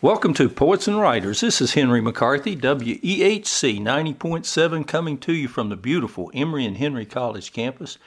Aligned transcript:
Welcome 0.00 0.32
to 0.34 0.48
Poets 0.48 0.86
and 0.86 1.00
Writers. 1.00 1.40
This 1.40 1.60
is 1.60 1.74
Henry 1.74 2.00
McCarthy, 2.00 2.54
WEHC 2.54 3.80
90.7, 3.80 4.86
coming 4.86 5.18
to 5.18 5.32
you 5.32 5.48
from 5.48 5.70
the 5.70 5.76
beautiful 5.76 6.30
Emory 6.32 6.64
and 6.64 6.76
Henry 6.76 7.04
College 7.04 7.52
campus. 7.52 7.98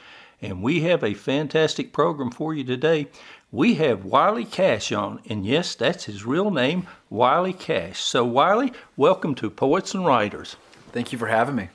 And 0.42 0.64
we 0.64 0.84
have 0.84 1.04
a 1.04 1.14
fantastic 1.14 1.92
program 1.92 2.32
for 2.32 2.54
you 2.54 2.64
today. 2.64 3.08
We 3.52 3.74
have 3.74 4.06
Wiley 4.06 4.46
Cash 4.46 4.94
on, 4.94 5.20
and 5.30 5.46
yes, 5.46 5.76
that's 5.76 6.06
his 6.06 6.24
real 6.24 6.50
name, 6.50 6.88
Wiley 7.10 7.52
Cash. 7.52 8.00
So, 8.00 8.24
Wiley, 8.24 8.72
welcome 8.96 9.36
to 9.36 9.50
Poets 9.50 9.94
and 9.94 10.06
Writers. 10.06 10.56
Thank 10.94 11.12
you 11.12 11.18
for 11.18 11.28
having 11.28 11.56
me. 11.56 11.68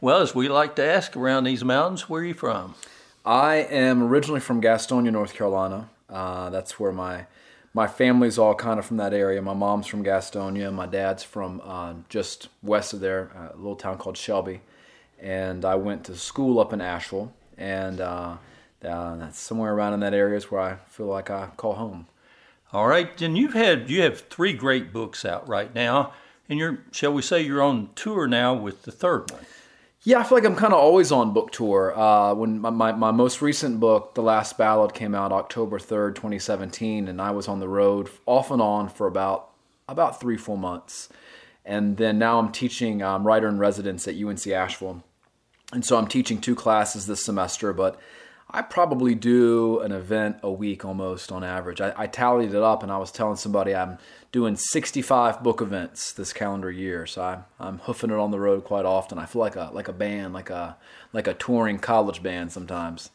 Well, 0.00 0.22
as 0.22 0.34
we 0.34 0.48
like 0.48 0.76
to 0.76 0.82
ask 0.82 1.14
around 1.14 1.44
these 1.44 1.62
mountains, 1.62 2.08
where 2.08 2.22
are 2.22 2.24
you 2.24 2.32
from? 2.32 2.74
I 3.26 3.56
am 3.56 4.02
originally 4.02 4.40
from 4.40 4.62
Gastonia, 4.62 5.12
North 5.12 5.34
Carolina. 5.34 5.90
Uh, 6.08 6.48
that's 6.48 6.80
where 6.80 6.92
my 6.92 7.26
my 7.74 7.86
family's 7.86 8.38
all 8.38 8.54
kind 8.54 8.78
of 8.78 8.84
from 8.84 8.98
that 8.98 9.14
area. 9.14 9.40
My 9.40 9.54
mom's 9.54 9.86
from 9.86 10.04
Gastonia. 10.04 10.72
My 10.72 10.86
dad's 10.86 11.22
from 11.22 11.62
uh, 11.64 11.94
just 12.08 12.48
west 12.62 12.92
of 12.92 13.00
there, 13.00 13.30
a 13.54 13.56
little 13.56 13.76
town 13.76 13.96
called 13.98 14.16
Shelby. 14.16 14.60
And 15.18 15.64
I 15.64 15.76
went 15.76 16.04
to 16.04 16.16
school 16.16 16.60
up 16.60 16.72
in 16.72 16.80
Asheville. 16.80 17.32
And 17.56 18.00
uh, 18.00 18.36
uh, 18.84 19.16
that's 19.16 19.38
somewhere 19.38 19.72
around 19.72 19.94
in 19.94 20.00
that 20.00 20.12
area 20.14 20.36
is 20.36 20.50
where 20.50 20.60
I 20.60 20.76
feel 20.88 21.06
like 21.06 21.30
I 21.30 21.48
call 21.56 21.74
home. 21.74 22.06
All 22.72 22.86
right. 22.86 23.20
And 23.22 23.38
you've 23.38 23.54
had, 23.54 23.88
you 23.88 24.02
have 24.02 24.20
three 24.28 24.52
great 24.52 24.92
books 24.92 25.24
out 25.24 25.48
right 25.48 25.74
now. 25.74 26.12
And 26.48 26.58
you're, 26.58 26.80
shall 26.90 27.12
we 27.14 27.22
say, 27.22 27.40
you're 27.40 27.62
on 27.62 27.90
tour 27.94 28.26
now 28.26 28.52
with 28.52 28.82
the 28.82 28.92
third 28.92 29.30
one. 29.30 29.46
Yeah, 30.04 30.18
I 30.18 30.24
feel 30.24 30.36
like 30.36 30.44
I'm 30.44 30.56
kind 30.56 30.72
of 30.72 30.80
always 30.80 31.12
on 31.12 31.32
book 31.32 31.52
tour. 31.52 31.96
Uh, 31.96 32.34
when 32.34 32.58
my, 32.58 32.70
my, 32.70 32.90
my, 32.90 33.12
most 33.12 33.40
recent 33.40 33.78
book, 33.78 34.14
The 34.14 34.22
Last 34.22 34.58
Ballad, 34.58 34.94
came 34.94 35.14
out 35.14 35.30
October 35.30 35.78
3rd, 35.78 36.16
2017, 36.16 37.06
and 37.06 37.22
I 37.22 37.30
was 37.30 37.46
on 37.46 37.60
the 37.60 37.68
road 37.68 38.10
off 38.26 38.50
and 38.50 38.60
on 38.60 38.88
for 38.88 39.06
about 39.06 39.50
about 39.88 40.18
three 40.18 40.36
full 40.36 40.56
months. 40.56 41.08
And 41.64 41.98
then 41.98 42.18
now 42.18 42.40
I'm 42.40 42.50
teaching 42.50 43.00
um, 43.00 43.24
writer 43.24 43.46
in 43.46 43.58
residence 43.58 44.08
at 44.08 44.16
UNC 44.16 44.44
Asheville. 44.48 45.04
And 45.72 45.84
so 45.84 45.96
I'm 45.96 46.08
teaching 46.08 46.40
two 46.40 46.56
classes 46.56 47.06
this 47.06 47.24
semester, 47.24 47.72
but 47.72 47.96
I 48.54 48.60
probably 48.60 49.14
do 49.14 49.80
an 49.80 49.92
event 49.92 50.36
a 50.42 50.52
week 50.52 50.84
almost 50.84 51.32
on 51.32 51.42
average. 51.42 51.80
I, 51.80 51.94
I, 51.96 52.06
tallied 52.06 52.50
it 52.50 52.62
up 52.62 52.82
and 52.82 52.92
I 52.92 52.98
was 52.98 53.10
telling 53.10 53.36
somebody 53.36 53.74
I'm 53.74 53.96
doing 54.30 54.56
65 54.56 55.42
book 55.42 55.62
events 55.62 56.12
this 56.12 56.34
calendar 56.34 56.70
year. 56.70 57.06
So 57.06 57.22
I, 57.22 57.38
I'm 57.58 57.78
hoofing 57.78 58.10
it 58.10 58.18
on 58.18 58.30
the 58.30 58.38
road 58.38 58.64
quite 58.64 58.84
often. 58.84 59.18
I 59.18 59.24
feel 59.24 59.40
like 59.40 59.56
a 59.56 59.70
like 59.72 59.88
a 59.88 59.92
band, 59.92 60.34
like 60.34 60.50
a 60.50 60.76
like 61.14 61.26
a 61.26 61.32
touring 61.32 61.78
college 61.78 62.22
band 62.22 62.52
sometimes. 62.52 63.10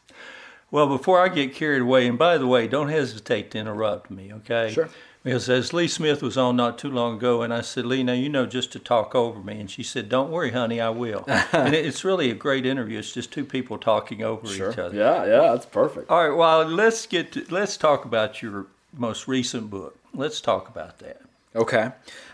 Well, 0.72 0.88
before 0.88 1.20
I 1.20 1.28
get 1.28 1.54
carried 1.54 1.82
away, 1.82 2.06
and 2.08 2.18
by 2.18 2.36
the 2.36 2.46
way, 2.46 2.66
don't 2.66 2.88
hesitate 2.88 3.50
to 3.52 3.58
interrupt 3.58 4.10
me, 4.10 4.32
okay? 4.34 4.70
Sure. 4.70 4.88
Because 5.28 5.50
as 5.50 5.74
Lee 5.74 5.88
Smith 5.88 6.22
was 6.22 6.38
on 6.38 6.56
not 6.56 6.78
too 6.78 6.90
long 6.90 7.18
ago, 7.18 7.42
and 7.42 7.52
I 7.52 7.60
said, 7.60 7.84
Lee, 7.84 8.02
now 8.02 8.14
you 8.14 8.30
know 8.30 8.46
just 8.46 8.72
to 8.72 8.78
talk 8.78 9.14
over 9.14 9.40
me. 9.40 9.60
And 9.60 9.70
she 9.70 9.82
said, 9.82 10.08
Don't 10.08 10.30
worry, 10.30 10.52
honey, 10.52 10.80
I 10.80 10.88
will. 10.88 11.24
and 11.52 11.74
it's 11.74 12.02
really 12.02 12.30
a 12.30 12.34
great 12.34 12.64
interview. 12.64 12.98
It's 12.98 13.12
just 13.12 13.30
two 13.30 13.44
people 13.44 13.76
talking 13.76 14.22
over 14.22 14.46
sure. 14.46 14.72
each 14.72 14.78
other. 14.78 14.96
Yeah, 14.96 15.26
yeah, 15.26 15.52
that's 15.52 15.66
perfect. 15.66 16.10
All 16.10 16.26
right, 16.26 16.34
well, 16.34 16.64
let's 16.64 17.04
get 17.04 17.32
to, 17.32 17.44
let's 17.50 17.76
talk 17.76 18.06
about 18.06 18.40
your 18.40 18.68
most 18.96 19.28
recent 19.28 19.68
book. 19.68 19.98
Let's 20.14 20.40
talk 20.40 20.66
about 20.66 20.98
that. 21.00 21.20
Okay. 21.54 21.90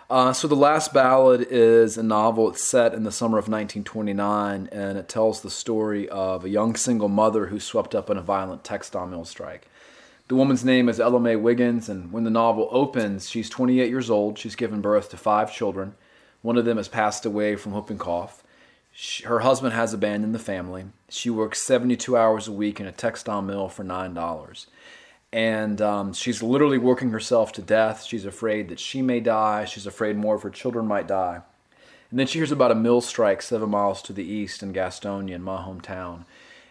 Uh, 0.08 0.32
so, 0.32 0.46
The 0.46 0.54
Last 0.54 0.94
Ballad 0.94 1.48
is 1.50 1.98
a 1.98 2.02
novel. 2.04 2.48
It's 2.50 2.62
set 2.62 2.94
in 2.94 3.02
the 3.02 3.10
summer 3.10 3.38
of 3.38 3.48
1929, 3.48 4.68
and 4.70 4.96
it 4.98 5.08
tells 5.08 5.40
the 5.40 5.50
story 5.50 6.08
of 6.10 6.44
a 6.44 6.48
young 6.48 6.76
single 6.76 7.08
mother 7.08 7.46
who's 7.46 7.64
swept 7.64 7.92
up 7.92 8.08
in 8.08 8.16
a 8.16 8.22
violent 8.22 8.62
textile 8.62 9.08
mill 9.08 9.24
strike. 9.24 9.68
The 10.34 10.38
woman's 10.38 10.64
name 10.64 10.88
is 10.88 10.98
Ella 10.98 11.20
May 11.20 11.36
Wiggins, 11.36 11.88
and 11.88 12.10
when 12.10 12.24
the 12.24 12.28
novel 12.28 12.66
opens, 12.72 13.30
she's 13.30 13.48
28 13.48 13.88
years 13.88 14.10
old. 14.10 14.36
She's 14.36 14.56
given 14.56 14.80
birth 14.80 15.10
to 15.10 15.16
five 15.16 15.54
children. 15.54 15.94
One 16.42 16.56
of 16.56 16.64
them 16.64 16.76
has 16.76 16.88
passed 16.88 17.24
away 17.24 17.54
from 17.54 17.70
whooping 17.70 17.98
cough. 17.98 18.42
She, 18.90 19.22
her 19.22 19.38
husband 19.38 19.74
has 19.74 19.94
abandoned 19.94 20.34
the 20.34 20.40
family. 20.40 20.86
She 21.08 21.30
works 21.30 21.62
72 21.62 22.16
hours 22.16 22.48
a 22.48 22.52
week 22.52 22.80
in 22.80 22.86
a 22.86 22.90
textile 22.90 23.42
mill 23.42 23.68
for 23.68 23.84
$9. 23.84 24.66
And 25.32 25.80
um, 25.80 26.12
she's 26.12 26.42
literally 26.42 26.78
working 26.78 27.10
herself 27.10 27.52
to 27.52 27.62
death. 27.62 28.02
She's 28.02 28.24
afraid 28.24 28.68
that 28.70 28.80
she 28.80 29.02
may 29.02 29.20
die. 29.20 29.66
She's 29.66 29.86
afraid 29.86 30.16
more 30.16 30.34
of 30.34 30.42
her 30.42 30.50
children 30.50 30.88
might 30.88 31.06
die. 31.06 31.42
And 32.10 32.18
then 32.18 32.26
she 32.26 32.40
hears 32.40 32.50
about 32.50 32.72
a 32.72 32.74
mill 32.74 33.02
strike 33.02 33.40
seven 33.40 33.70
miles 33.70 34.02
to 34.02 34.12
the 34.12 34.24
east 34.24 34.64
in 34.64 34.72
Gastonia, 34.72 35.36
in 35.36 35.42
my 35.42 35.58
hometown 35.58 36.24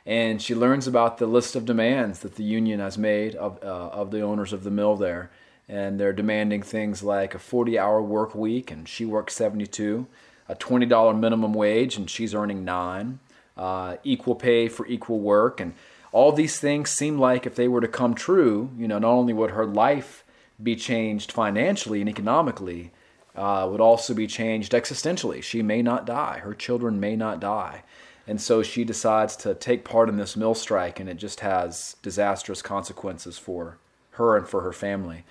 and 0.06 0.41
she 0.41 0.53
learns 0.53 0.88
about 0.88 1.18
the 1.18 1.25
list 1.25 1.56
of 1.56 1.66
demands 1.66 2.19
that 2.19 2.36
the 2.36 2.44
union 2.44 2.80
has 2.80 2.97
made 2.97 3.36
of, 3.36 3.58
uh, 3.64 3.88
of 3.90 4.12
the 4.12 4.22
owners 4.22 4.52
of 4.52 4.64
the 4.64 4.72
mill 4.72 4.96
there. 4.96 5.31
And 5.69 5.97
they're 5.97 6.14
demanding 6.14 6.62
things 6.62 7.03
like 7.03 7.34
a 7.34 7.40
40 7.40 7.80
hour 7.80 8.02
work 8.02 8.36
week, 8.36 8.69
and 8.69 8.88
she 8.88 9.06
works 9.06 9.34
72, 9.36 10.06
a 10.50 10.56
$20 10.56 11.19
minimum 11.19 11.53
wage, 11.53 11.96
and 11.96 12.09
she's 12.09 12.36
earning 12.36 12.66
nine, 12.66 13.19
uh, 13.56 13.96
equal 14.03 14.36
pay 14.36 14.68
for 14.68 14.86
equal 14.88 15.19
work. 15.19 15.62
And 15.62 15.74
all 16.12 16.34
these 16.34 16.59
things 16.59 16.92
seem 16.92 17.18
like 17.18 17.46
if 17.46 17.56
they 17.56 17.69
were 17.69 17.81
to 17.81 17.88
come 17.88 18.13
true, 18.13 18.72
you 18.78 18.90
know, 18.90 19.00
not 19.00 19.12
only 19.12 19.31
would 19.31 19.52
her 19.52 19.66
life 19.66 20.25
be 20.62 20.75
changed 20.75 21.31
financially 21.31 22.02
and 22.02 22.09
economically, 22.09 22.92
uh, 23.36 23.68
would 23.72 23.81
also 23.81 24.13
be 24.13 24.28
changed 24.28 24.74
existentially. 24.74 25.42
She 25.42 25.62
may 25.62 25.81
not 25.81 26.06
die. 26.06 26.40
Her 26.40 26.53
children 26.53 27.00
may 27.00 27.16
not 27.16 27.40
die. 27.40 27.84
And 28.25 28.41
so 28.41 28.63
she 28.63 28.84
decides 28.84 29.35
to 29.38 29.53
take 29.53 29.84
part 29.84 30.09
in 30.09 30.17
this 30.17 30.38
mill 30.38 30.56
strike, 30.56 31.00
and 31.00 31.09
it 31.09 31.17
just 31.17 31.41
has 31.41 31.97
disastrous 32.01 32.61
consequences 32.61 33.38
for 33.38 33.78
her 34.11 34.38
and 34.38 34.47
for 34.47 34.61
her 34.61 34.72
family. 34.72 35.25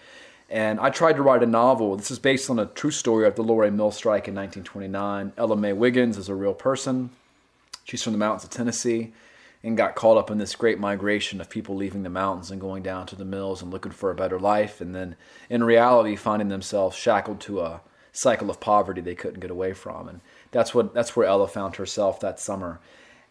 And 0.50 0.78
I 0.78 0.90
tried 0.90 1.16
to 1.16 1.22
write 1.22 1.42
a 1.42 1.46
novel. 1.46 1.96
This 1.96 2.10
is 2.10 2.18
based 2.18 2.50
on 2.50 2.58
a 2.58 2.66
true 2.66 2.90
story 2.90 3.26
of 3.26 3.36
the 3.36 3.42
Loray 3.42 3.72
Mill 3.74 3.90
strike 3.90 4.28
in 4.28 4.34
1929. 4.34 5.32
Ella 5.38 5.56
May 5.56 5.72
Wiggins 5.72 6.18
is 6.18 6.28
a 6.28 6.34
real 6.34 6.52
person. 6.52 7.08
She's 7.84 8.02
from 8.02 8.12
the 8.12 8.18
mountains 8.18 8.44
of 8.44 8.50
Tennessee 8.50 9.12
and 9.62 9.76
got 9.78 9.94
caught 9.94 10.18
up 10.18 10.30
in 10.30 10.36
this 10.36 10.54
great 10.54 10.78
migration 10.78 11.40
of 11.40 11.48
people 11.48 11.74
leaving 11.74 12.02
the 12.02 12.10
mountains 12.10 12.50
and 12.50 12.60
going 12.60 12.82
down 12.82 13.06
to 13.06 13.16
the 13.16 13.24
mills 13.24 13.62
and 13.62 13.70
looking 13.70 13.92
for 13.92 14.10
a 14.10 14.14
better 14.14 14.38
life. 14.38 14.80
And 14.80 14.94
then 14.94 15.16
in 15.48 15.64
reality, 15.64 16.16
finding 16.16 16.48
themselves 16.48 16.96
shackled 16.96 17.40
to 17.42 17.60
a 17.60 17.80
cycle 18.12 18.50
of 18.50 18.60
poverty 18.60 19.00
they 19.00 19.14
couldn't 19.14 19.40
get 19.40 19.50
away 19.50 19.72
from. 19.72 20.08
And 20.08 20.20
that's 20.52 20.74
what 20.74 20.94
that's 20.94 21.16
where 21.16 21.26
Ella 21.26 21.48
found 21.48 21.76
herself 21.76 22.20
that 22.20 22.38
summer. 22.38 22.78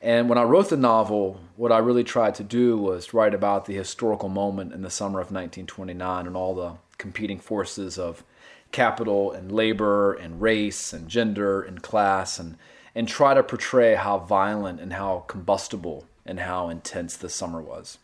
And 0.02 0.28
when 0.28 0.38
I 0.38 0.44
wrote 0.44 0.70
the 0.70 0.78
novel, 0.78 1.40
what 1.56 1.72
I 1.72 1.78
really 1.78 2.04
tried 2.04 2.34
to 2.36 2.44
do 2.44 2.76
was 2.76 3.14
write 3.14 3.36
about 3.36 3.66
the 3.66 3.76
historical 3.76 4.30
moment 4.30 4.74
in 4.74 4.82
the 4.82 4.90
summer 4.90 5.20
of 5.20 5.28
1929 5.28 6.26
and 6.26 6.36
all 6.36 6.56
the 6.56 6.74
competing 6.98 7.40
forces 7.40 8.00
of 8.00 8.24
capital 8.72 9.32
and 9.32 9.52
labor 9.52 10.14
and 10.14 10.42
race 10.42 10.92
and 10.92 11.08
gender 11.08 11.62
and 11.62 11.84
class 11.84 12.40
and 12.40 12.58
and 12.94 13.08
try 13.08 13.34
to 13.34 13.44
portray 13.44 13.96
how 13.96 14.20
violent 14.20 14.80
and 14.82 14.94
how 14.94 15.24
combustible 15.28 16.06
and 16.26 16.42
how 16.42 16.70
intense 16.70 17.16
the 17.16 17.30
summer 17.30 17.62
was. 17.62 17.98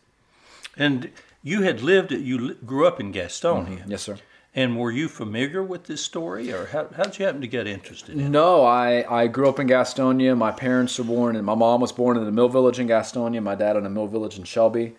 And 0.76 1.10
you 1.42 1.62
had 1.62 1.82
lived, 1.82 2.12
you 2.12 2.54
grew 2.54 2.86
up 2.86 3.00
in 3.00 3.12
Gastonia. 3.12 3.80
Mm-hmm. 3.80 3.90
Yes, 3.90 4.02
sir. 4.02 4.18
And 4.58 4.76
were 4.76 4.90
you 4.90 5.06
familiar 5.06 5.62
with 5.62 5.84
this 5.84 6.04
story, 6.04 6.52
or 6.52 6.66
how 6.66 6.82
did 6.82 7.16
you 7.16 7.26
happen 7.26 7.40
to 7.42 7.46
get 7.46 7.68
interested 7.68 8.16
in 8.16 8.22
it? 8.22 8.28
No, 8.28 8.64
I, 8.64 9.04
I 9.08 9.28
grew 9.28 9.48
up 9.48 9.60
in 9.60 9.68
Gastonia. 9.68 10.36
My 10.36 10.50
parents 10.50 10.98
were 10.98 11.04
born, 11.04 11.36
and 11.36 11.46
my 11.46 11.54
mom 11.54 11.80
was 11.80 11.92
born 11.92 12.16
in 12.16 12.24
the 12.24 12.32
mill 12.32 12.48
village 12.48 12.80
in 12.80 12.88
Gastonia. 12.88 13.40
My 13.40 13.54
dad 13.54 13.76
in 13.76 13.86
a 13.86 13.88
mill 13.88 14.08
village 14.08 14.36
in 14.36 14.42
Shelby. 14.42 14.96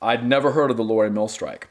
I'd 0.00 0.26
never 0.26 0.52
heard 0.52 0.70
of 0.70 0.78
the 0.78 0.82
Loray 0.82 1.12
Mill 1.12 1.28
Strike, 1.28 1.68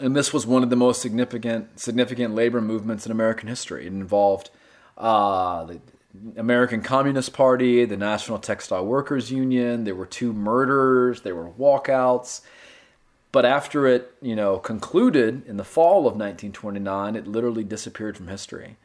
and 0.00 0.16
this 0.16 0.32
was 0.32 0.44
one 0.44 0.64
of 0.64 0.70
the 0.70 0.76
most 0.76 1.00
significant 1.00 1.78
significant 1.78 2.34
labor 2.34 2.60
movements 2.60 3.06
in 3.06 3.12
American 3.12 3.48
history. 3.48 3.86
It 3.86 3.92
involved 3.92 4.50
uh, 4.96 5.66
the 5.66 5.80
American 6.36 6.82
Communist 6.82 7.32
Party, 7.32 7.84
the 7.84 7.96
National 7.96 8.40
Textile 8.40 8.84
Workers 8.84 9.30
Union. 9.30 9.84
There 9.84 9.94
were 9.94 10.04
two 10.04 10.32
murders. 10.32 11.20
There 11.20 11.36
were 11.36 11.50
walkouts 11.50 12.40
but 13.30 13.44
after 13.44 13.86
it, 13.86 14.12
you 14.22 14.34
know, 14.34 14.58
concluded 14.58 15.46
in 15.46 15.56
the 15.56 15.64
fall 15.64 16.00
of 16.00 16.14
1929, 16.14 17.16
it 17.16 17.26
literally 17.26 17.64
disappeared 17.64 18.16
from 18.16 18.28
history. 18.28 18.76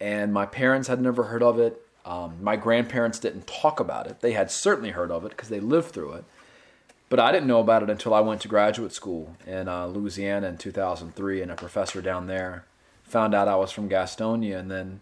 And 0.00 0.32
my 0.32 0.46
parents 0.46 0.88
had 0.88 1.00
never 1.00 1.24
heard 1.24 1.42
of 1.42 1.58
it. 1.58 1.80
Um, 2.04 2.36
my 2.42 2.56
grandparents 2.56 3.18
didn't 3.18 3.46
talk 3.46 3.78
about 3.78 4.06
it. 4.06 4.20
They 4.20 4.32
had 4.32 4.50
certainly 4.50 4.90
heard 4.90 5.10
of 5.10 5.24
it 5.24 5.30
because 5.30 5.48
they 5.48 5.60
lived 5.60 5.92
through 5.92 6.14
it. 6.14 6.24
But 7.08 7.20
I 7.20 7.30
didn't 7.30 7.46
know 7.46 7.60
about 7.60 7.82
it 7.82 7.90
until 7.90 8.14
I 8.14 8.20
went 8.20 8.40
to 8.40 8.48
graduate 8.48 8.92
school 8.92 9.36
in 9.46 9.68
uh, 9.68 9.86
Louisiana 9.86 10.48
in 10.48 10.56
2003, 10.56 11.42
and 11.42 11.50
a 11.50 11.54
professor 11.54 12.00
down 12.00 12.26
there 12.26 12.64
found 13.04 13.34
out 13.34 13.46
I 13.46 13.56
was 13.56 13.70
from 13.70 13.90
Gastonia 13.90 14.58
and 14.58 14.70
then 14.70 15.00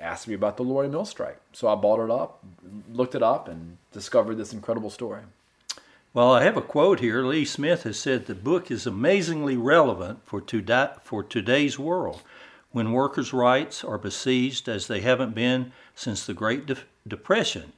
asked 0.00 0.28
me 0.28 0.34
about 0.34 0.56
the 0.56 0.64
Loray 0.64 0.88
Mill 0.88 1.04
strike. 1.04 1.40
So 1.52 1.66
I 1.66 1.74
bought 1.74 1.98
it 1.98 2.10
up, 2.10 2.44
looked 2.92 3.16
it 3.16 3.22
up, 3.22 3.48
and 3.48 3.78
discovered 3.92 4.36
this 4.36 4.52
incredible 4.52 4.90
story. 4.90 5.22
Well, 6.14 6.30
I 6.32 6.44
have 6.44 6.56
a 6.56 6.62
quote 6.62 7.00
here. 7.00 7.24
Lee 7.24 7.44
Smith 7.44 7.82
has 7.82 7.98
said 7.98 8.26
the 8.26 8.36
book 8.36 8.70
is 8.70 8.86
amazingly 8.86 9.56
relevant 9.56 10.20
for, 10.24 10.40
to, 10.42 10.92
for 11.02 11.24
today's 11.24 11.76
world 11.76 12.22
when 12.70 12.92
workers' 12.92 13.32
rights 13.32 13.82
are 13.82 13.98
besieged 13.98 14.68
as 14.68 14.86
they 14.86 15.00
haven't 15.00 15.34
been 15.34 15.72
since 15.96 16.24
the 16.24 16.32
Great 16.32 16.66
De- 16.66 16.76
Depression. 17.06 17.72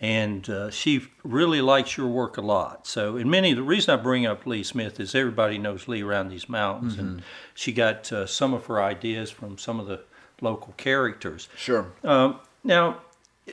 and 0.00 0.50
uh, 0.50 0.70
she 0.70 1.06
really 1.24 1.60
likes 1.60 1.96
your 1.96 2.06
work 2.08 2.36
a 2.36 2.42
lot. 2.42 2.86
So, 2.86 3.16
and 3.16 3.30
many 3.30 3.54
the 3.54 3.62
reason 3.62 3.98
I 3.98 4.02
bring 4.02 4.26
up 4.26 4.46
Lee 4.46 4.62
Smith 4.62 5.00
is 5.00 5.14
everybody 5.14 5.56
knows 5.58 5.88
Lee 5.88 6.02
around 6.02 6.28
these 6.28 6.48
mountains, 6.48 6.94
mm-hmm. 6.94 7.06
and 7.06 7.22
she 7.54 7.72
got 7.72 8.12
uh, 8.12 8.26
some 8.26 8.52
of 8.52 8.66
her 8.66 8.82
ideas 8.82 9.30
from 9.30 9.56
some 9.56 9.80
of 9.80 9.86
the 9.86 10.00
local 10.40 10.74
characters. 10.76 11.48
Sure. 11.56 11.92
Um, 12.04 12.40
now, 12.62 13.00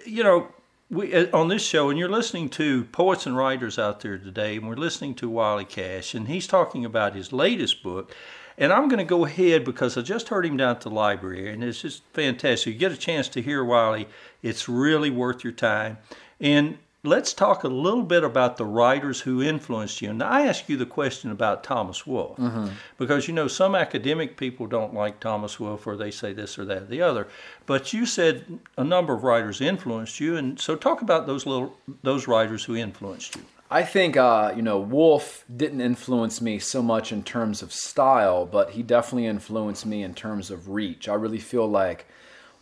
you 0.05 0.23
know, 0.23 0.49
we 0.89 1.13
uh, 1.13 1.27
on 1.37 1.47
this 1.47 1.65
show, 1.65 1.89
and 1.89 1.97
you're 1.97 2.09
listening 2.09 2.49
to 2.49 2.85
poets 2.85 3.25
and 3.25 3.35
writers 3.35 3.79
out 3.79 4.01
there 4.01 4.17
today, 4.17 4.57
and 4.57 4.67
we're 4.67 4.75
listening 4.75 5.15
to 5.15 5.29
Wiley 5.29 5.65
Cash, 5.65 6.13
and 6.13 6.27
he's 6.27 6.47
talking 6.47 6.85
about 6.85 7.15
his 7.15 7.31
latest 7.31 7.83
book. 7.83 8.13
And 8.55 8.71
I'm 8.71 8.87
going 8.87 8.99
to 8.99 9.03
go 9.03 9.25
ahead 9.25 9.65
because 9.65 9.97
I 9.97 10.01
just 10.01 10.29
heard 10.29 10.45
him 10.45 10.57
down 10.57 10.75
at 10.75 10.81
the 10.81 10.91
library, 10.91 11.51
and 11.51 11.63
it's 11.63 11.81
just 11.81 12.03
fantastic. 12.13 12.73
You 12.73 12.79
get 12.79 12.91
a 12.91 12.97
chance 12.97 13.27
to 13.29 13.41
hear 13.41 13.63
Wiley; 13.63 14.07
it's 14.41 14.69
really 14.69 15.09
worth 15.09 15.43
your 15.43 15.53
time. 15.53 15.97
And 16.39 16.77
let's 17.05 17.33
talk 17.33 17.65
a 17.65 17.67
little 17.67 18.03
bit 18.03 18.23
about 18.23 18.55
the 18.55 18.65
writers 18.65 19.19
who 19.21 19.43
influenced 19.43 20.01
you. 20.01 20.09
And 20.09 20.23
I 20.23 20.47
ask 20.47 20.69
you 20.69 20.77
the 20.77 20.85
question 20.85 21.31
about 21.31 21.63
Thomas 21.63 22.07
Wolfe 22.07 22.37
mm-hmm. 22.37 22.69
because 22.97 23.27
you 23.27 23.33
know 23.33 23.47
some 23.47 23.75
academic 23.75 24.37
people 24.37 24.67
don't 24.67 24.93
like 24.93 25.19
Thomas 25.19 25.59
Wolfe 25.59 25.85
or 25.85 25.97
they 25.97 26.11
say 26.11 26.31
this 26.31 26.57
or 26.57 26.63
that 26.65 26.83
or 26.83 26.85
the 26.85 27.01
other. 27.01 27.27
But 27.65 27.91
you 27.91 28.05
said 28.05 28.59
a 28.77 28.83
number 28.83 29.13
of 29.13 29.23
writers 29.23 29.59
influenced 29.59 30.19
you, 30.19 30.37
and 30.37 30.59
so 30.59 30.75
talk 30.75 31.01
about 31.01 31.27
those 31.27 31.45
little 31.45 31.77
those 32.03 32.27
writers 32.27 32.63
who 32.63 32.75
influenced 32.75 33.35
you. 33.35 33.43
I 33.69 33.83
think 33.83 34.15
uh, 34.15 34.53
you 34.55 34.61
know 34.61 34.79
Wolfe 34.79 35.43
didn't 35.53 35.81
influence 35.81 36.41
me 36.41 36.57
so 36.59 36.81
much 36.81 37.11
in 37.11 37.23
terms 37.23 37.61
of 37.61 37.73
style, 37.73 38.45
but 38.45 38.71
he 38.71 38.83
definitely 38.83 39.25
influenced 39.25 39.85
me 39.85 40.03
in 40.03 40.13
terms 40.13 40.49
of 40.49 40.69
reach. 40.69 41.09
I 41.09 41.15
really 41.15 41.39
feel 41.39 41.67
like 41.67 42.05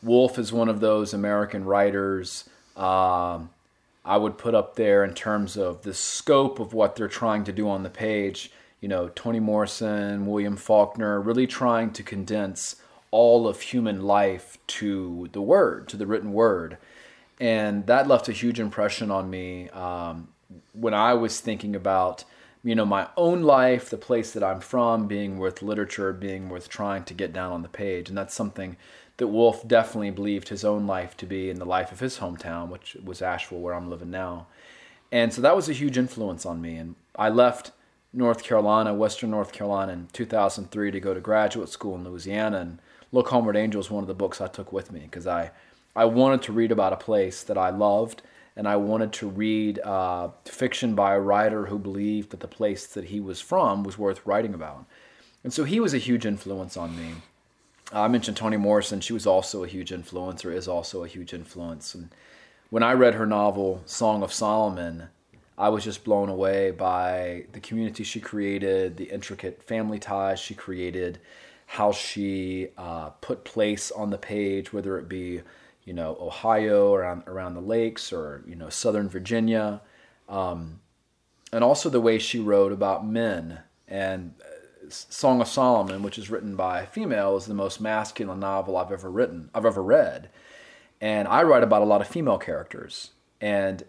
Wolfe 0.01 0.39
is 0.39 0.51
one 0.51 0.69
of 0.69 0.79
those 0.79 1.13
American 1.13 1.63
writers. 1.63 2.49
Um, 2.75 3.51
I 4.03 4.17
would 4.17 4.37
put 4.37 4.55
up 4.55 4.75
there 4.75 5.03
in 5.03 5.13
terms 5.13 5.57
of 5.57 5.83
the 5.83 5.93
scope 5.93 6.59
of 6.59 6.73
what 6.73 6.95
they're 6.95 7.07
trying 7.07 7.43
to 7.45 7.51
do 7.51 7.69
on 7.69 7.83
the 7.83 7.89
page. 7.89 8.51
You 8.79 8.87
know, 8.87 9.09
Toni 9.09 9.39
Morrison, 9.39 10.25
William 10.25 10.57
Faulkner, 10.57 11.21
really 11.21 11.45
trying 11.45 11.91
to 11.93 12.03
condense 12.03 12.77
all 13.11 13.47
of 13.47 13.61
human 13.61 14.01
life 14.01 14.57
to 14.67 15.29
the 15.33 15.41
word, 15.41 15.87
to 15.89 15.97
the 15.97 16.07
written 16.07 16.33
word. 16.33 16.77
And 17.39 17.85
that 17.87 18.07
left 18.07 18.29
a 18.29 18.31
huge 18.31 18.59
impression 18.59 19.11
on 19.11 19.29
me 19.29 19.69
um, 19.69 20.29
when 20.73 20.93
I 20.93 21.13
was 21.13 21.39
thinking 21.39 21.75
about, 21.75 22.23
you 22.63 22.75
know, 22.75 22.85
my 22.85 23.07
own 23.17 23.41
life, 23.41 23.89
the 23.89 23.97
place 23.97 24.31
that 24.31 24.43
I'm 24.43 24.59
from, 24.59 25.07
being 25.07 25.37
worth 25.37 25.61
literature, 25.61 26.13
being 26.13 26.49
worth 26.49 26.69
trying 26.69 27.03
to 27.05 27.13
get 27.13 27.33
down 27.33 27.51
on 27.51 27.63
the 27.63 27.69
page. 27.69 28.09
And 28.09 28.17
that's 28.17 28.35
something 28.35 28.77
that 29.17 29.27
Wolfe 29.27 29.67
definitely 29.67 30.11
believed 30.11 30.49
his 30.49 30.63
own 30.63 30.85
life 30.85 31.17
to 31.17 31.25
be 31.25 31.49
in 31.49 31.59
the 31.59 31.65
life 31.65 31.91
of 31.91 31.99
his 31.99 32.19
hometown, 32.19 32.69
which 32.69 32.95
was 33.03 33.21
Asheville, 33.21 33.59
where 33.59 33.73
I'm 33.73 33.89
living 33.89 34.11
now. 34.11 34.47
And 35.11 35.33
so 35.33 35.41
that 35.41 35.55
was 35.55 35.69
a 35.69 35.73
huge 35.73 35.97
influence 35.97 36.45
on 36.45 36.61
me. 36.61 36.77
And 36.77 36.95
I 37.15 37.29
left 37.29 37.71
North 38.13 38.43
Carolina, 38.43 38.93
Western 38.93 39.31
North 39.31 39.51
Carolina, 39.51 39.93
in 39.93 40.07
2003 40.13 40.91
to 40.91 40.99
go 40.99 41.13
to 41.13 41.19
graduate 41.19 41.69
school 41.69 41.95
in 41.95 42.03
Louisiana. 42.03 42.59
And 42.59 42.79
Look 43.11 43.29
Homeward 43.29 43.57
Angel 43.57 43.81
is 43.81 43.89
one 43.89 44.03
of 44.03 44.07
the 44.07 44.13
books 44.13 44.39
I 44.39 44.47
took 44.47 44.71
with 44.71 44.91
me 44.91 45.01
because 45.01 45.27
I, 45.27 45.51
I 45.95 46.05
wanted 46.05 46.43
to 46.43 46.53
read 46.53 46.71
about 46.71 46.93
a 46.93 46.97
place 46.97 47.43
that 47.43 47.57
I 47.57 47.71
loved. 47.71 48.21
And 48.55 48.67
I 48.67 48.75
wanted 48.75 49.13
to 49.13 49.29
read 49.29 49.79
uh, 49.79 50.29
fiction 50.45 50.93
by 50.93 51.13
a 51.13 51.19
writer 51.19 51.67
who 51.67 51.79
believed 51.79 52.31
that 52.31 52.41
the 52.41 52.47
place 52.47 52.85
that 52.87 53.05
he 53.05 53.19
was 53.19 53.39
from 53.39 53.83
was 53.83 53.97
worth 53.97 54.25
writing 54.25 54.53
about. 54.53 54.85
And 55.43 55.53
so 55.53 55.63
he 55.63 55.79
was 55.79 55.93
a 55.93 55.97
huge 55.97 56.25
influence 56.25 56.75
on 56.75 56.95
me. 56.95 57.13
I 57.93 58.07
mentioned 58.07 58.37
Toni 58.37 58.57
Morrison. 58.57 59.01
She 59.01 59.13
was 59.13 59.27
also 59.27 59.63
a 59.63 59.67
huge 59.67 59.91
influence, 59.91 60.45
or 60.45 60.51
is 60.51 60.67
also 60.67 61.03
a 61.03 61.07
huge 61.07 61.33
influence. 61.33 61.95
And 61.95 62.09
when 62.69 62.83
I 62.83 62.93
read 62.93 63.15
her 63.15 63.25
novel, 63.25 63.81
Song 63.85 64.23
of 64.23 64.31
Solomon, 64.31 65.09
I 65.57 65.69
was 65.69 65.83
just 65.83 66.03
blown 66.03 66.29
away 66.29 66.71
by 66.71 67.45
the 67.51 67.59
community 67.59 68.03
she 68.03 68.19
created, 68.19 68.97
the 68.97 69.11
intricate 69.11 69.61
family 69.61 69.99
ties 69.99 70.39
she 70.39 70.55
created, 70.55 71.19
how 71.67 71.91
she 71.91 72.69
uh, 72.77 73.09
put 73.21 73.43
place 73.43 73.91
on 73.91 74.09
the 74.09 74.17
page, 74.17 74.73
whether 74.73 74.97
it 74.97 75.07
be, 75.09 75.41
you 75.83 75.93
know, 75.93 76.17
Ohio 76.19 76.93
around 76.93 77.23
around 77.27 77.53
the 77.53 77.61
lakes 77.61 78.13
or 78.13 78.43
you 78.47 78.55
know 78.55 78.69
Southern 78.69 79.09
Virginia, 79.09 79.81
um, 80.29 80.79
and 81.51 81.63
also 81.63 81.89
the 81.89 82.01
way 82.01 82.19
she 82.19 82.39
wrote 82.39 82.71
about 82.71 83.05
men 83.05 83.59
and 83.87 84.33
Song 84.89 85.41
of 85.41 85.47
Solomon, 85.47 86.03
which 86.03 86.17
is 86.17 86.29
written 86.29 86.55
by 86.55 86.81
a 86.81 86.87
female, 86.87 87.37
is 87.37 87.45
the 87.45 87.53
most 87.53 87.79
masculine 87.79 88.39
novel 88.39 88.77
I've 88.77 88.91
ever 88.91 89.09
written, 89.09 89.49
I've 89.53 89.65
ever 89.65 89.81
read. 89.81 90.29
And 90.99 91.27
I 91.27 91.43
write 91.43 91.63
about 91.63 91.81
a 91.81 91.85
lot 91.85 92.01
of 92.01 92.07
female 92.07 92.37
characters. 92.37 93.11
And 93.39 93.83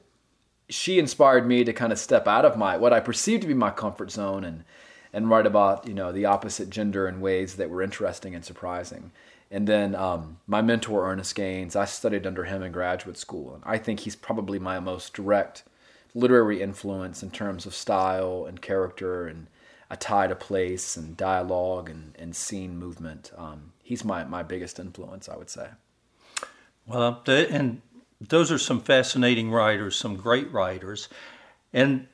she 0.69 0.99
inspired 0.99 1.47
me 1.47 1.65
to 1.65 1.73
kind 1.73 1.93
of 1.93 1.99
step 1.99 2.27
out 2.27 2.45
of 2.45 2.57
my 2.57 2.77
what 2.77 2.93
I 2.93 3.01
perceived 3.01 3.43
to 3.43 3.49
be 3.49 3.55
my 3.55 3.71
comfort 3.71 4.11
zone 4.11 4.45
and 4.45 4.65
and 5.13 5.29
write 5.29 5.47
about 5.47 5.87
you 5.87 5.95
know 5.95 6.13
the 6.13 6.25
opposite 6.25 6.71
gender 6.71 7.07
in 7.07 7.21
ways 7.21 7.57
that 7.57 7.71
were 7.71 7.83
interesting 7.83 8.35
and 8.35 8.45
surprising. 8.45 9.13
And 9.53 9.69
then 9.69 9.95
um, 9.95 10.39
my 10.47 10.63
mentor 10.63 11.07
Ernest 11.11 11.35
Gaines, 11.35 11.77
I 11.77 11.85
studied 11.85 12.27
under 12.27 12.45
him 12.45 12.63
in 12.63 12.73
graduate 12.73 13.19
school, 13.19 13.55
and 13.55 13.63
I 13.67 13.77
think 13.77 14.01
he's 14.01 14.17
probably 14.17 14.59
my 14.59 14.81
most 14.81 15.13
direct 15.13 15.65
literary 16.15 16.63
influence 16.63 17.23
in 17.23 17.31
terms 17.31 17.67
of 17.67 17.75
style 17.75 18.47
and 18.49 18.63
character 18.63 19.27
and 19.27 19.49
a 19.91 19.97
tie 19.97 20.27
to 20.27 20.35
place 20.35 20.97
and 20.97 21.19
dialogue 21.19 21.91
and, 21.91 22.17
and 22.19 22.35
scene 22.35 22.79
movement. 22.79 23.31
Um, 23.37 23.73
he's 23.83 24.07
my, 24.07 24.25
my 24.25 24.43
biggest 24.43 24.79
influence, 24.79 25.29
I 25.29 25.37
would 25.37 25.51
say. 25.51 25.69
Well, 26.87 27.23
and 27.27 27.83
those 28.19 28.51
are 28.51 28.59
some 28.59 28.81
fascinating 28.81 29.51
writers, 29.51 29.97
some 29.97 30.17
great 30.17 30.51
writers. 30.51 31.11
And 31.75 32.07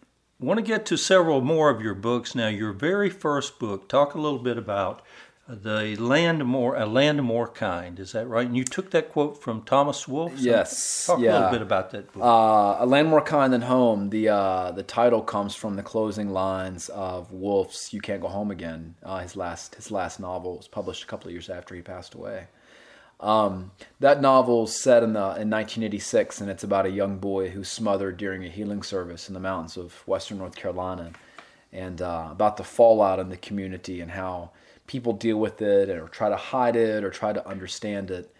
I 0.43 0.45
want 0.45 0.59
to 0.59 0.65
get 0.65 0.87
to 0.87 0.97
several 0.97 1.41
more 1.41 1.71
of 1.71 1.81
your 1.81 1.95
books 1.95 2.35
now. 2.35 2.49
Your 2.49 2.73
very 2.73 3.11
first 3.11 3.61
book, 3.61 3.89
talk 3.89 4.15
a 4.15 4.21
little 4.21 4.41
bit 4.41 4.59
about 4.59 5.03
the 5.49 5.97
land 5.97 6.45
more 6.45 6.77
a 6.77 6.85
land 6.85 7.23
more 7.23 7.49
kind 7.49 7.99
is 7.99 8.13
that 8.13 8.27
right? 8.27 8.47
And 8.47 8.55
you 8.55 8.65
took 8.65 8.91
that 8.91 9.09
quote 9.09 9.43
from 9.43 9.63
thomas 9.63 10.07
wolfe? 10.07 10.39
So 10.39 10.45
yes 10.45 11.07
talk 11.07 11.21
yeah. 11.21 11.31
a 11.31 11.33
little 11.33 11.51
bit 11.51 11.63
about 11.63 11.91
that 11.93 12.13
book. 12.13 12.23
Uh, 12.23 12.85
a 12.85 12.87
land 12.87 13.09
more 13.09 13.23
kind 13.23 13.51
than 13.53 13.63
home 13.63 14.11
the 14.11 14.29
uh, 14.29 14.73
the 14.73 14.83
title 14.83 15.23
comes 15.23 15.55
from 15.55 15.77
the 15.77 15.83
closing 15.83 16.29
lines 16.31 16.91
of 16.91 17.33
wolfe's 17.33 17.95
you 17.95 18.01
can't 18.01 18.21
go 18.21 18.29
home 18.29 18.51
again 18.51 18.95
uh, 19.03 19.21
his 19.21 19.37
last 19.37 19.75
his 19.77 19.91
last 19.91 20.21
novel. 20.21 20.59
Was 20.59 20.69
published 20.69 21.05
a 21.05 21.07
couple 21.07 21.29
of 21.29 21.33
years 21.33 21.49
after 21.49 21.75
he 21.75 21.81
passed 21.81 22.15
away. 22.15 22.49
Um, 23.21 23.73
that 23.99 24.21
novel's 24.21 24.79
set 24.79 25.03
in 25.03 25.15
the 25.15 25.21
in 25.21 25.51
1986 25.51 26.43
and 26.43 26.51
it's 26.51 26.63
about 26.63 26.85
a 26.85 26.91
young 26.91 27.19
boy 27.19 27.49
who's 27.49 27.69
smothered 27.69 28.19
during 28.19 28.45
a 28.45 28.49
healing 28.49 28.83
service 28.83 29.29
in 29.29 29.35
the 29.35 29.41
mountains 29.41 29.77
of 29.77 30.07
western 30.07 30.39
north 30.39 30.55
carolina 30.55 31.11
and 31.73 32.01
uh, 32.01 32.29
about 32.31 32.59
the 32.59 32.65
fallout 32.65 33.19
in 33.19 33.29
the 33.29 33.37
community 33.37 34.01
and 34.01 34.13
how 34.13 34.51
people 34.89 35.13
deal 35.13 35.39
with 35.39 35.63
it 35.63 35.89
or 35.89 36.09
try 36.09 36.29
to 36.29 36.37
hide 36.37 36.75
it 36.75 37.05
or 37.05 37.11
try 37.11 37.33
to 37.33 37.47
understand 37.47 38.11
it. 38.11 38.35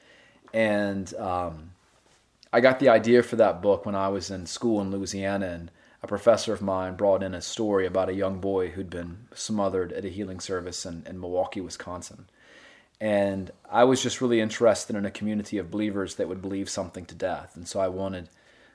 And 0.53 1.15
um, 1.15 1.71
I 2.53 2.61
got 2.61 2.81
the 2.81 2.89
idea 2.89 3.23
for 3.23 3.37
that 3.37 3.63
book 3.63 3.87
when 3.87 3.95
I 3.95 4.09
was 4.09 4.31
in 4.31 4.47
school 4.47 4.81
in 4.81 4.91
Louisiana, 4.91 5.47
and 5.47 5.71
a 6.03 6.09
professor 6.09 6.53
of 6.53 6.63
mine 6.63 6.97
brought 6.97 7.23
in 7.23 7.35
a 7.35 7.43
story 7.43 7.87
about 7.87 8.09
a 8.09 8.15
young 8.15 8.41
boy 8.41 8.71
who'd 8.71 8.91
been 8.91 9.29
smothered 9.35 9.93
at 9.93 10.05
a 10.05 10.09
healing 10.09 10.41
service 10.41 10.85
in, 10.87 11.05
in 11.07 11.21
Milwaukee, 11.21 11.61
Wisconsin. 11.61 12.27
And 13.01 13.53
I 13.71 13.85
was 13.85 14.03
just 14.03 14.21
really 14.21 14.41
interested 14.41 14.97
in 14.97 15.07
a 15.07 15.11
community 15.11 15.59
of 15.59 15.71
believers 15.71 16.17
that 16.17 16.29
would 16.29 16.43
believe 16.43 16.69
something 16.69 17.05
to 17.07 17.15
death. 17.15 17.55
And 17.55 17.69
so 17.69 17.79
I 17.79 17.89
wanted 17.89 18.29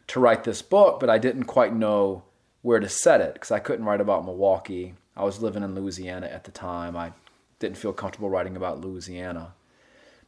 to 0.08 0.20
write 0.20 0.44
this 0.44 0.62
book, 0.62 1.00
but 1.00 1.10
I 1.10 1.18
didn't 1.18 1.46
quite 1.46 1.76
know 1.76 2.24
where 2.62 2.80
to 2.80 2.88
set 2.88 3.20
it 3.20 3.34
because 3.34 3.52
I 3.52 3.60
couldn't 3.60 3.86
write 3.86 4.00
about 4.00 4.24
Milwaukee. 4.24 4.94
I 5.18 5.24
was 5.24 5.42
living 5.42 5.64
in 5.64 5.76
Louisiana 5.76 6.28
at 6.28 6.46
the 6.46 6.52
time. 6.52 6.96
I 6.96 7.12
didn't 7.64 7.78
feel 7.78 7.94
comfortable 7.94 8.30
writing 8.30 8.56
about 8.56 8.82
Louisiana. 8.82 9.54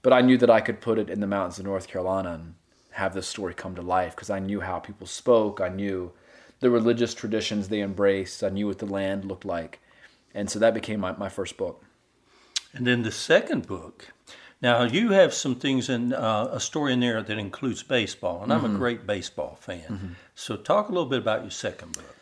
But 0.02 0.14
I 0.14 0.22
knew 0.22 0.38
that 0.38 0.50
I 0.50 0.62
could 0.62 0.82
put 0.82 0.98
it 0.98 1.10
in 1.10 1.20
the 1.20 1.28
mountains 1.28 1.60
of 1.60 1.66
North 1.66 1.88
Carolina 1.88 2.32
and 2.32 2.56
have 2.92 3.14
this 3.14 3.28
story 3.28 3.54
come 3.54 3.76
to 3.76 3.82
life 3.82 4.16
because 4.16 4.30
I 4.30 4.40
knew 4.40 4.62
how 4.62 4.80
people 4.80 5.06
spoke. 5.06 5.60
I 5.60 5.68
knew 5.68 6.14
the 6.62 6.70
religious 6.70 7.14
traditions 7.14 7.68
they 7.68 7.82
embraced. 7.82 8.42
I 8.42 8.50
knew 8.50 8.68
what 8.68 8.80
the 8.80 8.86
land 8.86 9.26
looked 9.26 9.44
like. 9.44 9.82
And 10.34 10.50
so 10.50 10.60
that 10.60 10.74
became 10.74 11.02
my, 11.02 11.12
my 11.14 11.28
first 11.28 11.58
book. 11.58 11.84
And 12.74 12.88
then 12.88 13.04
the 13.04 13.12
second 13.12 13.68
book. 13.68 14.14
Now, 14.62 14.84
you 14.84 15.12
have 15.12 15.34
some 15.34 15.56
things 15.56 15.90
in 15.90 16.14
uh, 16.14 16.48
a 16.52 16.60
story 16.60 16.94
in 16.94 17.02
there 17.02 17.22
that 17.22 17.38
includes 17.38 17.84
baseball, 17.84 18.42
and 18.42 18.54
I'm 18.54 18.62
mm-hmm. 18.62 18.76
a 18.76 18.80
great 18.80 19.06
baseball 19.06 19.58
fan. 19.60 19.82
Mm-hmm. 19.82 20.08
So, 20.34 20.56
talk 20.56 20.88
a 20.88 20.92
little 20.92 21.10
bit 21.10 21.20
about 21.20 21.42
your 21.42 21.52
second 21.52 21.94
book. 21.94 22.15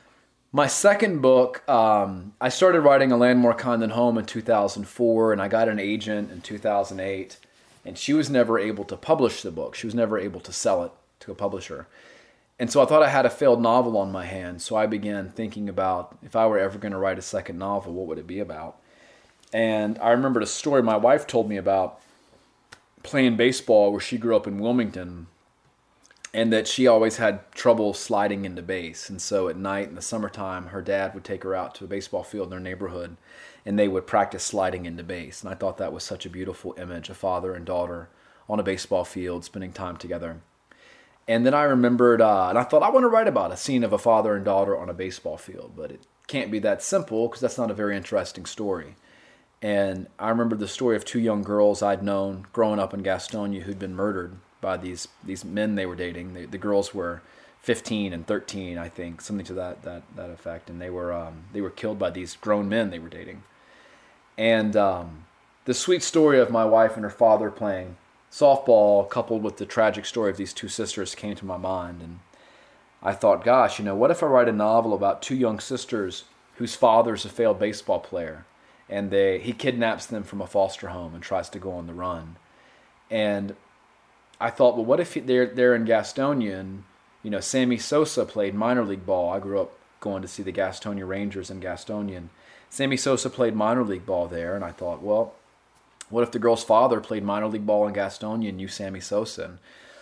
My 0.56 0.68
second 0.68 1.24
book, 1.24 1.68
um, 1.68 2.34
I 2.40 2.50
started 2.50 2.82
writing 2.82 3.12
A 3.12 3.18
Land 3.18 3.40
More 3.40 3.56
Kind 3.56 3.82
Than 3.82 3.90
Home 3.90 4.20
in 4.20 4.26
2004, 4.28 5.34
and 5.34 5.42
I 5.42 5.48
got 5.48 5.68
an 5.68 5.80
agent 5.80 6.32
in 6.32 6.42
2008, 6.42 7.38
and 7.84 7.98
she 7.98 8.14
was 8.14 8.30
never 8.30 8.60
able 8.60 8.84
to 8.84 8.96
publish 8.96 9.42
the 9.42 9.50
book. 9.50 9.74
She 9.74 9.88
was 9.88 9.96
never 9.96 10.20
able 10.20 10.40
to 10.42 10.54
sell 10.54 10.84
it 10.84 10.92
to 11.22 11.32
a 11.32 11.36
publisher. 11.36 11.88
And 12.60 12.72
so 12.72 12.84
I 12.84 12.86
thought 12.86 13.02
I 13.02 13.10
had 13.10 13.26
a 13.26 13.32
failed 13.32 13.64
novel 13.64 13.98
on 13.98 14.12
my 14.12 14.26
hands, 14.26 14.64
so 14.64 14.76
I 14.76 14.86
began 14.86 15.32
thinking 15.32 15.68
about 15.68 16.20
if 16.22 16.36
I 16.36 16.46
were 16.46 16.60
ever 16.60 16.78
going 16.78 16.92
to 16.92 17.00
write 17.00 17.18
a 17.18 17.24
second 17.24 17.58
novel, 17.58 17.94
what 17.94 18.06
would 18.06 18.20
it 18.20 18.28
be 18.28 18.40
about? 18.40 18.78
And 19.52 19.98
I 19.98 20.12
remembered 20.12 20.44
a 20.44 20.46
story 20.46 20.84
my 20.84 20.98
wife 20.98 21.26
told 21.26 21.50
me 21.50 21.58
about 21.58 22.00
playing 23.02 23.38
baseball 23.38 23.90
where 23.90 24.00
she 24.00 24.20
grew 24.20 24.36
up 24.36 24.46
in 24.46 24.60
Wilmington. 24.60 25.26
And 26.34 26.52
that 26.52 26.68
she 26.68 26.88
always 26.88 27.18
had 27.18 27.52
trouble 27.52 27.94
sliding 27.94 28.44
into 28.44 28.62
base. 28.62 29.10
And 29.10 29.22
so 29.22 29.48
at 29.48 29.58
night 29.58 29.90
in 29.90 29.96
the 29.96 30.02
summertime, 30.02 30.68
her 30.68 30.82
dad 30.82 31.14
would 31.14 31.24
take 31.24 31.44
her 31.44 31.54
out 31.54 31.76
to 31.76 31.84
a 31.84 31.88
baseball 31.88 32.24
field 32.24 32.48
in 32.48 32.52
their 32.52 32.60
neighborhood 32.60 33.18
and 33.66 33.78
they 33.78 33.88
would 33.88 34.08
practice 34.08 34.44
sliding 34.44 34.86
into 34.86 35.04
base. 35.04 35.44
And 35.44 35.52
I 35.52 35.56
thought 35.56 35.78
that 35.78 35.94
was 35.94 36.04
such 36.04 36.26
a 36.26 36.32
beautiful 36.32 36.76
image 36.78 37.10
a 37.10 37.14
father 37.14 37.54
and 37.54 37.66
daughter 37.66 38.10
on 38.50 38.60
a 38.60 38.64
baseball 38.64 39.06
field 39.06 39.46
spending 39.46 39.72
time 39.72 39.96
together. 39.98 40.42
And 41.28 41.46
then 41.46 41.54
I 41.54 41.64
remembered, 41.64 42.20
uh, 42.20 42.48
and 42.50 42.58
I 42.58 42.64
thought, 42.64 42.84
I 42.84 42.90
want 42.90 43.04
to 43.04 43.10
write 43.10 43.28
about 43.28 43.54
a 43.54 43.58
scene 43.58 43.84
of 43.84 43.94
a 43.94 43.98
father 43.98 44.36
and 44.36 44.44
daughter 44.44 44.78
on 44.78 44.90
a 44.90 44.94
baseball 44.94 45.38
field, 45.38 45.74
but 45.78 45.92
it 45.92 46.06
can't 46.28 46.52
be 46.52 46.60
that 46.60 46.84
simple 46.84 47.28
because 47.28 47.40
that's 47.40 47.58
not 47.58 47.72
a 47.72 47.76
very 47.76 47.96
interesting 47.96 48.46
story. 48.46 48.96
And 49.62 50.08
I 50.20 50.30
remember 50.30 50.58
the 50.58 50.68
story 50.68 50.98
of 50.98 51.06
two 51.06 51.22
young 51.22 51.42
girls 51.42 51.82
I'd 51.82 52.04
known 52.04 52.48
growing 52.52 52.80
up 52.80 52.94
in 52.94 53.04
Gastonia 53.04 53.62
who'd 53.62 53.80
been 53.80 53.96
murdered 53.96 54.36
by 54.64 54.78
these 54.78 55.08
these 55.24 55.46
men 55.46 55.76
they 55.76 55.86
were 55.86 55.96
dating. 55.96 56.34
The, 56.34 56.46
the 56.48 56.58
girls 56.58 56.96
were 56.96 57.22
15 57.62 58.12
and 58.14 58.26
13, 58.26 58.78
I 58.78 58.90
think, 58.90 59.22
something 59.22 59.46
to 59.46 59.54
that 59.54 59.84
that 59.84 60.04
that 60.16 60.32
effect, 60.32 60.72
and 60.72 60.82
they 60.82 60.90
were 60.90 61.14
um, 61.14 61.44
they 61.54 61.62
were 61.62 61.70
killed 61.70 62.00
by 62.00 62.10
these 62.10 62.36
grown 62.36 62.68
men 62.68 62.90
they 62.90 62.98
were 62.98 63.10
dating. 63.10 63.44
And 64.38 64.76
um, 64.76 65.26
the 65.66 65.76
sweet 65.76 66.02
story 66.02 66.40
of 66.40 66.50
my 66.50 66.66
wife 66.66 66.96
and 66.96 67.04
her 67.04 67.12
father 67.12 67.52
playing 67.52 67.98
softball, 68.32 69.08
coupled 69.08 69.44
with 69.44 69.58
the 69.58 69.66
tragic 69.66 70.06
story 70.06 70.32
of 70.32 70.38
these 70.38 70.54
two 70.54 70.68
sisters, 70.68 71.14
came 71.14 71.36
to 71.36 71.46
my 71.46 71.58
mind, 71.58 72.02
and 72.02 72.20
I 73.04 73.14
thought, 73.14 73.46
gosh, 73.46 73.78
you 73.78 73.86
know, 73.86 73.96
what 73.96 74.12
if 74.12 74.24
I 74.24 74.26
write 74.26 74.50
a 74.50 74.54
novel 74.54 74.94
about 74.94 75.22
two 75.22 75.36
young 75.36 75.60
sisters 75.60 76.24
whose 76.56 76.76
father's 76.76 77.26
a 77.26 77.30
failed 77.30 77.60
baseball 77.60 78.00
player, 78.00 78.46
and 78.90 79.12
they 79.12 79.40
he 79.40 79.54
kidnaps 79.54 80.06
them 80.06 80.24
from 80.24 80.42
a 80.42 80.48
foster 80.48 80.88
home 80.90 81.14
and 81.14 81.22
tries 81.22 81.50
to 81.50 81.60
go 81.60 81.74
on 81.74 81.88
the 81.88 81.94
run, 81.94 82.38
and 83.12 83.56
I 84.40 84.50
thought, 84.50 84.76
well, 84.76 84.86
what 84.86 85.00
if 85.00 85.14
they're 85.14 85.48
they're 85.48 85.76
in 85.76 85.86
Gastonia 85.86 86.84
you 87.24 87.30
know 87.30 87.40
Sammy 87.40 87.78
Sosa 87.78 88.26
played 88.26 88.54
minor 88.54 88.84
league 88.84 89.06
ball. 89.06 89.32
I 89.32 89.40
grew 89.40 89.62
up 89.62 89.72
going 90.02 90.22
to 90.22 90.28
see 90.28 90.44
the 90.44 90.52
Gastonia 90.52 91.08
Rangers 91.08 91.50
in 91.50 91.62
Gastonia. 91.62 92.28
Sammy 92.70 92.98
Sosa 92.98 93.30
played 93.30 93.56
minor 93.56 93.84
league 93.84 94.06
ball 94.06 94.28
there, 94.28 94.56
and 94.56 94.66
I 94.66 94.72
thought, 94.72 95.02
well, 95.02 95.34
what 96.10 96.24
if 96.24 96.32
the 96.32 96.40
girl's 96.40 96.64
father 96.64 97.00
played 97.00 97.24
minor 97.24 97.48
league 97.48 97.66
ball 97.66 97.88
in 97.88 97.94
Gastonia 97.94 98.50
and 98.50 98.58
knew 98.58 98.68
Sammy 98.68 99.00
Sosa? 99.00 99.46
And 99.46 99.60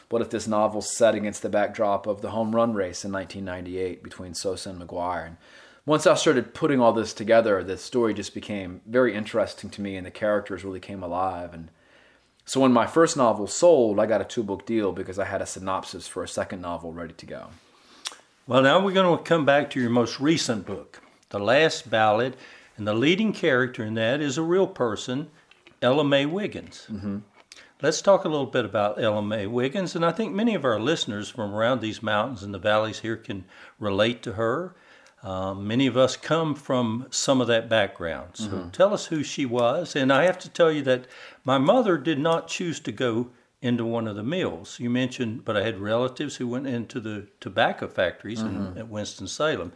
what 0.10 0.22
if 0.22 0.32
this 0.32 0.48
novel's 0.48 0.92
set 0.92 1.14
against 1.14 1.44
the 1.44 1.50
backdrop 1.50 2.08
of 2.08 2.22
the 2.22 2.32
home 2.32 2.56
run 2.56 2.74
race 2.74 3.06
in 3.06 3.12
1998 3.12 4.04
between 4.04 4.34
Sosa 4.34 4.72
and 4.72 4.82
McGwire? 4.82 5.28
And 5.28 5.38
once 5.86 6.08
I 6.08 6.16
started 6.16 6.56
putting 6.56 6.80
all 6.80 6.94
this 6.94 7.14
together, 7.14 7.64
the 7.64 7.78
story 7.78 8.14
just 8.14 8.34
became 8.34 8.82
very 8.88 9.14
interesting 9.14 9.70
to 9.70 9.82
me, 9.82 9.96
and 9.96 10.06
the 10.06 10.12
characters 10.12 10.64
really 10.64 10.80
came 10.80 11.04
alive. 11.04 11.54
And 11.54 11.70
so 12.46 12.60
when 12.60 12.74
my 12.74 12.88
first 12.88 13.18
novel 13.18 13.48
sold, 13.48 14.00
I 14.00 14.06
got 14.06 14.22
a 14.22 14.26
two 14.26 14.44
book 14.44 14.66
deal 14.66 14.92
because 14.92 15.20
I 15.20 15.26
had 15.26 15.42
a 15.42 15.46
synopsis 15.46 16.08
for 16.08 16.24
a 16.24 16.28
second 16.28 16.62
novel 16.62 16.92
ready 16.92 17.14
to 17.14 17.26
go. 17.26 17.48
Well, 18.48 18.62
now 18.62 18.84
we're 18.84 18.92
going 18.94 19.18
to 19.18 19.24
come 19.24 19.46
back 19.46 19.70
to 19.72 19.80
your 19.80 19.90
most 19.90 20.20
recent 20.20 20.66
book, 20.66 21.02
The 21.30 21.40
Last 21.40 21.90
Ballad, 21.90 22.36
and 22.76 22.88
the 22.88 22.94
leading 22.94 23.34
character 23.34 23.84
in 23.84 23.94
that 23.94 24.20
is 24.20 24.38
a 24.38 24.42
real 24.42 24.68
person, 24.68 25.30
Ella 25.82 26.04
May 26.04 26.26
Wiggins. 26.26 26.88
Mm-hmm. 26.92 27.20
Let's 27.82 28.02
talk 28.02 28.26
a 28.26 28.30
little 28.30 28.48
bit 28.48 28.66
about 28.66 29.02
Ella 29.02 29.22
May 29.22 29.48
Wiggins, 29.48 29.96
and 29.96 30.06
I 30.06 30.12
think 30.12 30.34
many 30.34 30.54
of 30.54 30.66
our 30.66 30.80
listeners 30.80 31.30
from 31.30 31.54
around 31.54 31.82
these 31.82 32.04
mountains 32.04 32.44
and 32.44 32.54
the 32.54 32.60
valleys 32.60 33.00
here 33.00 33.18
can 33.18 33.46
relate 33.80 34.22
to 34.24 34.34
her. 34.34 34.76
Um, 35.24 35.68
many 35.68 35.86
of 35.86 35.98
us 35.98 36.18
come 36.18 36.56
from 36.56 37.06
some 37.12 37.42
of 37.42 37.48
that 37.48 37.70
background. 37.70 38.32
So 38.34 38.48
mm-hmm. 38.48 38.70
tell 38.70 38.94
us 38.94 39.06
who 39.08 39.24
she 39.24 39.46
was. 39.46 39.96
And 39.96 40.12
I 40.12 40.24
have 40.24 40.40
to 40.40 40.50
tell 40.50 40.72
you 40.72 40.82
that 40.84 41.06
my 41.44 41.58
mother 41.60 41.98
did 41.98 42.20
not 42.20 42.48
choose 42.48 42.80
to 42.82 42.92
go 42.92 43.30
into 43.62 43.86
one 43.86 44.08
of 44.08 44.16
the 44.16 44.24
mills. 44.24 44.80
You 44.80 44.90
mentioned, 44.90 45.46
but 45.46 45.56
I 45.56 45.64
had 45.64 45.80
relatives 45.80 46.38
who 46.38 46.48
went 46.48 46.66
into 46.66 47.00
the 47.00 47.28
tobacco 47.40 47.88
factories 47.88 48.42
mm-hmm. 48.42 48.74
in, 48.74 48.78
at 48.80 48.88
Winston-Salem. 48.88 49.74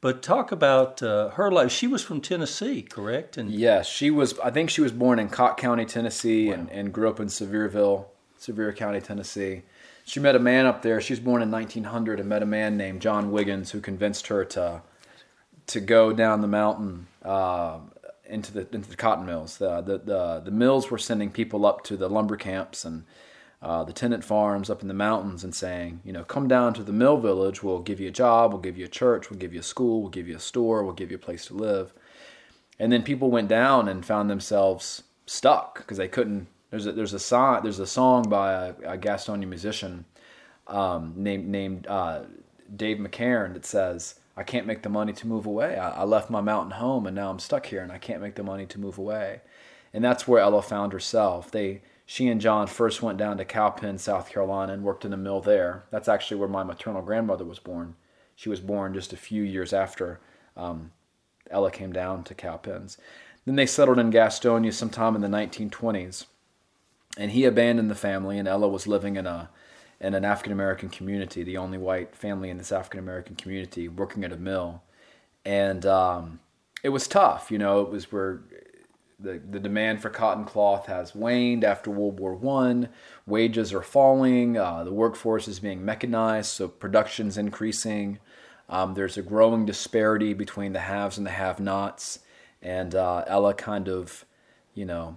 But 0.00 0.22
talk 0.22 0.50
about 0.50 1.02
uh, 1.02 1.30
her 1.30 1.50
life. 1.50 1.70
She 1.70 1.86
was 1.86 2.02
from 2.02 2.20
Tennessee, 2.20 2.82
correct? 2.82 3.36
And 3.36 3.50
yes, 3.50 3.88
she 3.88 4.10
was. 4.10 4.38
I 4.38 4.50
think 4.50 4.70
she 4.70 4.80
was 4.80 4.92
born 4.92 5.18
in 5.18 5.28
Cocke 5.28 5.56
County, 5.56 5.84
Tennessee, 5.84 6.48
wow. 6.48 6.54
and, 6.54 6.70
and 6.70 6.92
grew 6.92 7.08
up 7.08 7.18
in 7.18 7.26
Sevierville, 7.26 8.06
Sevier 8.36 8.72
County, 8.72 9.00
Tennessee 9.00 9.62
she 10.08 10.20
met 10.20 10.34
a 10.34 10.38
man 10.38 10.64
up 10.64 10.80
there. 10.80 11.02
She 11.02 11.12
was 11.12 11.20
born 11.20 11.42
in 11.42 11.50
1900 11.50 12.18
and 12.18 12.28
met 12.28 12.42
a 12.42 12.46
man 12.46 12.78
named 12.78 13.02
John 13.02 13.30
Wiggins 13.30 13.72
who 13.72 13.80
convinced 13.80 14.28
her 14.28 14.42
to 14.46 14.80
to 15.68 15.80
go 15.80 16.12
down 16.12 16.40
the 16.40 16.48
mountain 16.48 17.06
uh, 17.22 17.78
into 18.24 18.52
the 18.52 18.68
into 18.72 18.90
the 18.90 18.96
cotton 18.96 19.24
mills. 19.24 19.58
The, 19.58 19.80
the, 19.80 19.98
the 19.98 20.42
the 20.46 20.50
mills 20.50 20.90
were 20.90 20.98
sending 20.98 21.30
people 21.30 21.64
up 21.64 21.84
to 21.84 21.96
the 21.96 22.08
lumber 22.08 22.36
camps 22.36 22.84
and 22.84 23.04
uh, 23.62 23.84
the 23.84 23.92
tenant 23.92 24.24
farms 24.24 24.70
up 24.70 24.82
in 24.82 24.88
the 24.88 24.94
mountains 24.94 25.42
and 25.42 25.54
saying, 25.54 26.00
you 26.04 26.12
know, 26.12 26.24
come 26.24 26.46
down 26.46 26.74
to 26.74 26.82
the 26.82 26.92
mill 26.92 27.16
village. 27.16 27.62
We'll 27.62 27.80
give 27.80 28.00
you 28.00 28.08
a 28.08 28.12
job. 28.12 28.52
We'll 28.52 28.62
give 28.62 28.78
you 28.78 28.84
a 28.84 28.88
church. 28.88 29.30
We'll 29.30 29.38
give 29.38 29.52
you 29.52 29.60
a 29.60 29.64
school. 29.64 30.00
We'll 30.00 30.10
give 30.10 30.28
you 30.28 30.36
a 30.36 30.40
store. 30.40 30.84
We'll 30.84 30.94
give 30.94 31.10
you 31.10 31.16
a 31.16 31.20
place 31.20 31.46
to 31.46 31.54
live. 31.54 31.92
And 32.78 32.92
then 32.92 33.02
people 33.02 33.30
went 33.30 33.48
down 33.48 33.88
and 33.88 34.06
found 34.06 34.30
themselves 34.30 35.02
stuck 35.26 35.78
because 35.78 35.98
they 35.98 36.08
couldn't 36.08 36.46
there's 36.70 36.86
a 36.86 36.92
there's 36.92 37.14
a 37.14 37.18
song 37.18 37.60
there's 37.62 37.78
a 37.78 37.86
song 37.86 38.28
by 38.28 38.52
a, 38.52 38.70
a 38.84 38.98
Gastonia 38.98 39.48
musician 39.48 40.04
um, 40.66 41.14
named 41.16 41.48
named 41.48 41.86
uh, 41.86 42.22
Dave 42.74 42.98
McCarn 42.98 43.54
that 43.54 43.64
says, 43.64 44.17
"I 44.38 44.42
can't 44.44 44.66
make 44.66 44.82
the 44.82 44.88
money 44.88 45.12
to 45.12 45.26
move 45.26 45.46
away. 45.46 45.76
I, 45.76 45.90
I, 45.90 46.04
left 46.04 46.30
my 46.30 46.40
mountain 46.40 46.72
home 46.72 47.06
and 47.06 47.16
now 47.16 47.30
I'm 47.30 47.38
stuck 47.38 47.66
here 47.66 47.82
and 47.82 47.92
I 47.92 47.98
can't 47.98 48.22
make 48.22 48.36
the 48.36 48.42
money 48.42 48.66
to 48.66 48.80
move 48.80 48.98
away." 48.98 49.40
And 49.92 50.04
that's 50.04 50.28
where 50.28 50.40
Ella 50.40 50.62
found 50.62 50.92
herself. 50.92 51.50
They 51.50 51.82
she 52.06 52.28
and 52.28 52.40
John 52.40 52.66
first 52.66 53.02
went 53.02 53.18
down 53.18 53.36
to 53.38 53.44
Cowpen, 53.44 53.98
South 53.98 54.30
Carolina, 54.30 54.72
and 54.72 54.82
worked 54.82 55.04
in 55.04 55.12
a 55.12 55.16
mill 55.16 55.40
there. 55.40 55.84
That's 55.90 56.08
actually 56.08 56.38
where 56.38 56.48
my 56.48 56.62
maternal 56.62 57.02
grandmother 57.02 57.44
was 57.44 57.58
born. 57.58 57.96
She 58.34 58.48
was 58.48 58.60
born 58.60 58.94
just 58.94 59.12
a 59.12 59.16
few 59.16 59.42
years 59.42 59.72
after 59.72 60.20
um, 60.56 60.92
Ella 61.50 61.70
came 61.70 61.92
down 61.92 62.24
to 62.24 62.34
Cowpens. 62.34 62.96
Then 63.44 63.56
they 63.56 63.66
settled 63.66 63.98
in 63.98 64.10
Gastonia 64.10 64.72
sometime 64.72 65.14
in 65.16 65.20
the 65.20 65.28
1920s 65.28 66.26
and 67.18 67.32
he 67.32 67.44
abandoned 67.44 67.90
the 67.90 67.96
family, 67.96 68.38
and 68.38 68.46
Ella 68.46 68.68
was 68.68 68.86
living 68.86 69.16
in 69.16 69.26
a 69.26 69.50
in 70.00 70.14
an 70.14 70.24
African 70.24 70.52
American 70.52 70.88
community, 70.88 71.42
the 71.42 71.56
only 71.56 71.78
white 71.78 72.14
family 72.14 72.50
in 72.50 72.58
this 72.58 72.72
African 72.72 73.00
American 73.00 73.36
community, 73.36 73.88
working 73.88 74.24
at 74.24 74.32
a 74.32 74.36
mill, 74.36 74.82
and 75.44 75.84
um, 75.84 76.40
it 76.82 76.90
was 76.90 77.08
tough. 77.08 77.50
You 77.50 77.58
know, 77.58 77.80
it 77.80 77.90
was 77.90 78.12
where 78.12 78.42
the 79.18 79.40
the 79.50 79.58
demand 79.58 80.00
for 80.00 80.10
cotton 80.10 80.44
cloth 80.44 80.86
has 80.86 81.14
waned 81.14 81.64
after 81.64 81.90
World 81.90 82.20
War 82.20 82.34
One. 82.34 82.88
Wages 83.26 83.72
are 83.72 83.82
falling. 83.82 84.56
Uh, 84.56 84.84
the 84.84 84.92
workforce 84.92 85.48
is 85.48 85.58
being 85.58 85.84
mechanized, 85.84 86.50
so 86.50 86.68
production's 86.68 87.36
increasing. 87.36 88.20
Um, 88.68 88.94
there's 88.94 89.16
a 89.16 89.22
growing 89.22 89.64
disparity 89.64 90.34
between 90.34 90.74
the 90.74 90.80
haves 90.80 91.16
and 91.16 91.26
the 91.26 91.30
have-nots, 91.30 92.20
and 92.60 92.94
uh, 92.94 93.24
Ella 93.26 93.54
kind 93.54 93.88
of, 93.88 94.26
you 94.74 94.84
know, 94.84 95.16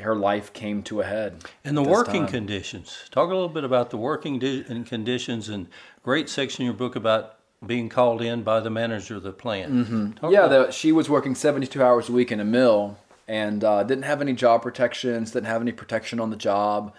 her 0.00 0.14
life 0.14 0.52
came 0.52 0.82
to 0.84 1.00
a 1.00 1.04
head. 1.04 1.44
And 1.64 1.76
the 1.76 1.82
working 1.82 2.22
time. 2.22 2.32
conditions. 2.32 2.96
Talk 3.10 3.30
a 3.30 3.34
little 3.34 3.48
bit 3.48 3.64
about 3.64 3.90
the 3.90 3.96
working 3.96 4.38
di- 4.38 4.64
conditions 4.84 5.48
and 5.48 5.66
great 6.02 6.28
section 6.28 6.62
in 6.62 6.66
your 6.66 6.74
book 6.74 6.96
about 6.96 7.36
being 7.64 7.88
called 7.88 8.22
in 8.22 8.42
by 8.42 8.60
the 8.60 8.70
manager 8.70 9.16
of 9.16 9.22
the 9.22 9.32
plant. 9.32 9.72
Mm-hmm. 9.72 10.32
Yeah, 10.32 10.46
the, 10.46 10.70
she 10.70 10.92
was 10.92 11.10
working 11.10 11.34
72 11.34 11.82
hours 11.82 12.08
a 12.08 12.12
week 12.12 12.32
in 12.32 12.40
a 12.40 12.44
mill 12.44 12.96
and 13.28 13.62
uh, 13.62 13.82
didn't 13.84 14.04
have 14.04 14.20
any 14.20 14.32
job 14.32 14.62
protections, 14.62 15.32
didn't 15.32 15.46
have 15.46 15.62
any 15.62 15.72
protection 15.72 16.20
on 16.20 16.30
the 16.30 16.36
job. 16.36 16.94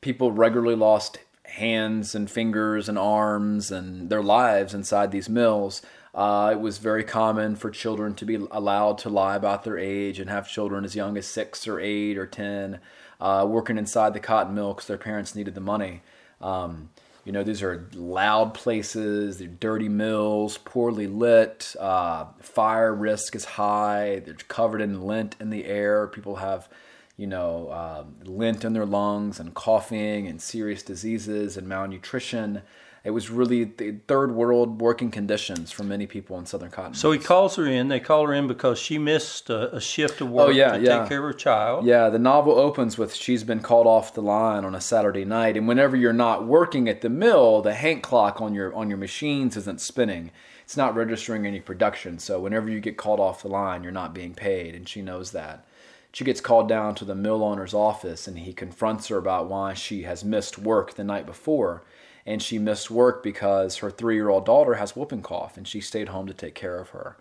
People 0.00 0.32
regularly 0.32 0.74
lost 0.74 1.18
hands 1.44 2.14
and 2.14 2.30
fingers 2.30 2.88
and 2.88 2.98
arms 2.98 3.70
and 3.70 4.10
their 4.10 4.22
lives 4.22 4.74
inside 4.74 5.10
these 5.10 5.28
mills. 5.28 5.82
Uh, 6.14 6.50
it 6.52 6.60
was 6.60 6.78
very 6.78 7.04
common 7.04 7.54
for 7.54 7.70
children 7.70 8.14
to 8.14 8.24
be 8.24 8.34
allowed 8.34 8.98
to 8.98 9.08
lie 9.08 9.36
about 9.36 9.62
their 9.62 9.78
age 9.78 10.18
and 10.18 10.28
have 10.28 10.48
children 10.48 10.84
as 10.84 10.96
young 10.96 11.16
as 11.16 11.26
six 11.26 11.68
or 11.68 11.78
eight 11.78 12.18
or 12.18 12.26
ten 12.26 12.80
uh, 13.20 13.46
working 13.48 13.78
inside 13.78 14.12
the 14.12 14.20
cotton 14.20 14.54
mill 14.54 14.74
because 14.74 14.88
their 14.88 14.98
parents 14.98 15.34
needed 15.34 15.54
the 15.54 15.60
money. 15.60 16.02
Um, 16.40 16.90
you 17.24 17.32
know, 17.32 17.42
these 17.44 17.62
are 17.62 17.86
loud 17.94 18.54
places, 18.54 19.38
they're 19.38 19.46
dirty 19.46 19.88
mills, 19.88 20.58
poorly 20.58 21.06
lit, 21.06 21.76
uh, 21.78 22.24
fire 22.40 22.94
risk 22.94 23.36
is 23.36 23.44
high, 23.44 24.22
they're 24.24 24.34
covered 24.34 24.80
in 24.80 25.02
lint 25.02 25.36
in 25.38 25.50
the 25.50 25.66
air. 25.66 26.06
People 26.06 26.36
have, 26.36 26.68
you 27.16 27.26
know, 27.26 27.70
um, 27.72 28.14
lint 28.24 28.64
in 28.64 28.72
their 28.72 28.86
lungs 28.86 29.38
and 29.38 29.54
coughing 29.54 30.26
and 30.26 30.40
serious 30.40 30.82
diseases 30.82 31.56
and 31.56 31.68
malnutrition 31.68 32.62
it 33.02 33.12
was 33.12 33.30
really 33.30 33.64
the 33.64 33.96
third 34.06 34.32
world 34.32 34.80
working 34.80 35.10
conditions 35.10 35.72
for 35.72 35.84
many 35.84 36.06
people 36.06 36.38
in 36.38 36.44
southern 36.44 36.70
cotton. 36.70 36.92
So 36.92 37.12
he 37.12 37.18
calls 37.18 37.56
her 37.56 37.66
in. 37.66 37.88
They 37.88 38.00
call 38.00 38.26
her 38.26 38.34
in 38.34 38.46
because 38.46 38.78
she 38.78 38.98
missed 38.98 39.48
a, 39.48 39.74
a 39.76 39.80
shift 39.80 40.20
of 40.20 40.30
work 40.30 40.48
oh, 40.48 40.50
yeah, 40.50 40.76
to 40.76 40.82
yeah. 40.82 40.98
take 41.00 41.08
care 41.08 41.18
of 41.18 41.24
her 41.24 41.32
child. 41.32 41.86
Yeah, 41.86 42.10
the 42.10 42.18
novel 42.18 42.58
opens 42.58 42.98
with 42.98 43.14
she's 43.14 43.42
been 43.42 43.60
called 43.60 43.86
off 43.86 44.12
the 44.12 44.20
line 44.20 44.66
on 44.66 44.74
a 44.74 44.80
Saturday 44.80 45.24
night, 45.24 45.56
and 45.56 45.66
whenever 45.66 45.96
you're 45.96 46.12
not 46.12 46.46
working 46.46 46.88
at 46.88 47.00
the 47.00 47.08
mill, 47.08 47.62
the 47.62 47.72
Hank 47.72 48.02
clock 48.02 48.40
on 48.42 48.54
your 48.54 48.74
on 48.74 48.90
your 48.90 48.98
machines 48.98 49.56
isn't 49.56 49.80
spinning. 49.80 50.30
It's 50.64 50.76
not 50.76 50.94
registering 50.94 51.46
any 51.46 51.60
production. 51.60 52.18
So 52.18 52.38
whenever 52.38 52.68
you 52.68 52.80
get 52.80 52.96
called 52.96 53.18
off 53.18 53.42
the 53.42 53.48
line, 53.48 53.82
you're 53.82 53.92
not 53.92 54.14
being 54.14 54.34
paid, 54.34 54.74
and 54.74 54.88
she 54.88 55.02
knows 55.02 55.32
that. 55.32 55.64
she 56.12 56.24
gets 56.24 56.40
called 56.40 56.68
down 56.68 56.94
to 56.96 57.04
the 57.04 57.14
mill 57.14 57.42
owner's 57.44 57.74
office 57.74 58.26
and 58.26 58.38
he 58.40 58.52
confronts 58.52 59.08
her 59.08 59.16
about 59.16 59.48
why 59.48 59.74
she 59.74 60.02
has 60.02 60.24
missed 60.24 60.58
work 60.58 60.94
the 60.94 61.04
night 61.04 61.26
before. 61.26 61.82
And 62.26 62.42
she 62.42 62.58
missed 62.58 62.90
work 62.90 63.22
because 63.22 63.78
her 63.78 63.90
three 63.90 64.14
year 64.14 64.28
old 64.28 64.46
daughter 64.46 64.74
has 64.74 64.94
whooping 64.94 65.22
cough 65.22 65.56
and 65.56 65.66
she 65.66 65.80
stayed 65.80 66.08
home 66.08 66.26
to 66.26 66.34
take 66.34 66.54
care 66.54 66.78
of 66.78 66.90
her. 66.90 67.16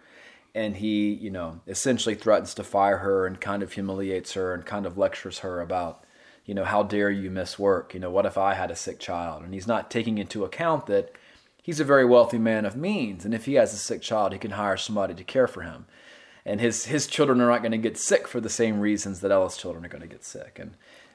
And 0.54 0.78
he, 0.78 1.14
you 1.14 1.30
know, 1.30 1.62
essentially 1.68 2.16
threatens 2.16 2.54
to 2.56 2.64
fire 2.64 2.98
her 2.98 3.26
and 3.26 3.40
kind 3.40 3.64
of 3.64 3.74
humiliates 3.74 4.34
her 4.34 4.54
and 4.54 4.66
kind 4.66 4.86
of 4.86 4.98
lectures 4.98 5.40
her 5.40 5.62
about, 5.62 6.04
you 6.46 6.54
know, 6.54 6.66
how 6.66 6.84
dare 6.84 7.12
you 7.12 7.30
miss 7.30 7.60
work? 7.60 7.94
You 7.94 8.00
know, 8.00 8.10
what 8.10 8.26
if 8.26 8.38
I 8.38 8.56
had 8.56 8.72
a 8.72 8.76
sick 8.76 9.00
child? 9.00 9.44
And 9.44 9.54
he's 9.54 9.68
not 9.68 9.92
taking 9.92 10.18
into 10.18 10.44
account 10.44 10.88
that 10.88 11.12
he's 11.62 11.80
a 11.80 11.86
very 11.86 12.06
wealthy 12.06 12.40
man 12.40 12.66
of 12.66 12.76
means. 12.76 13.26
And 13.26 13.34
if 13.34 13.46
he 13.46 13.54
has 13.54 13.74
a 13.74 13.78
sick 13.78 14.02
child, 14.02 14.34
he 14.34 14.40
can 14.40 14.52
hire 14.52 14.78
somebody 14.78 15.14
to 15.14 15.24
care 15.24 15.48
for 15.48 15.62
him 15.62 15.86
and 16.50 16.60
his 16.60 16.86
his 16.86 17.06
children 17.08 17.40
are 17.42 17.50
not 17.50 17.62
going 17.62 17.72
to 17.72 17.78
get 17.78 17.98
sick 17.98 18.28
for 18.28 18.42
the 18.42 18.50
same 18.50 18.80
reasons 18.80 19.22
that 19.22 19.32
Ella's 19.32 19.56
children 19.56 19.86
are 19.86 19.90
going 19.90 20.02
to 20.02 20.08
get 20.08 20.24
sick. 20.24 20.58
And 20.60 20.72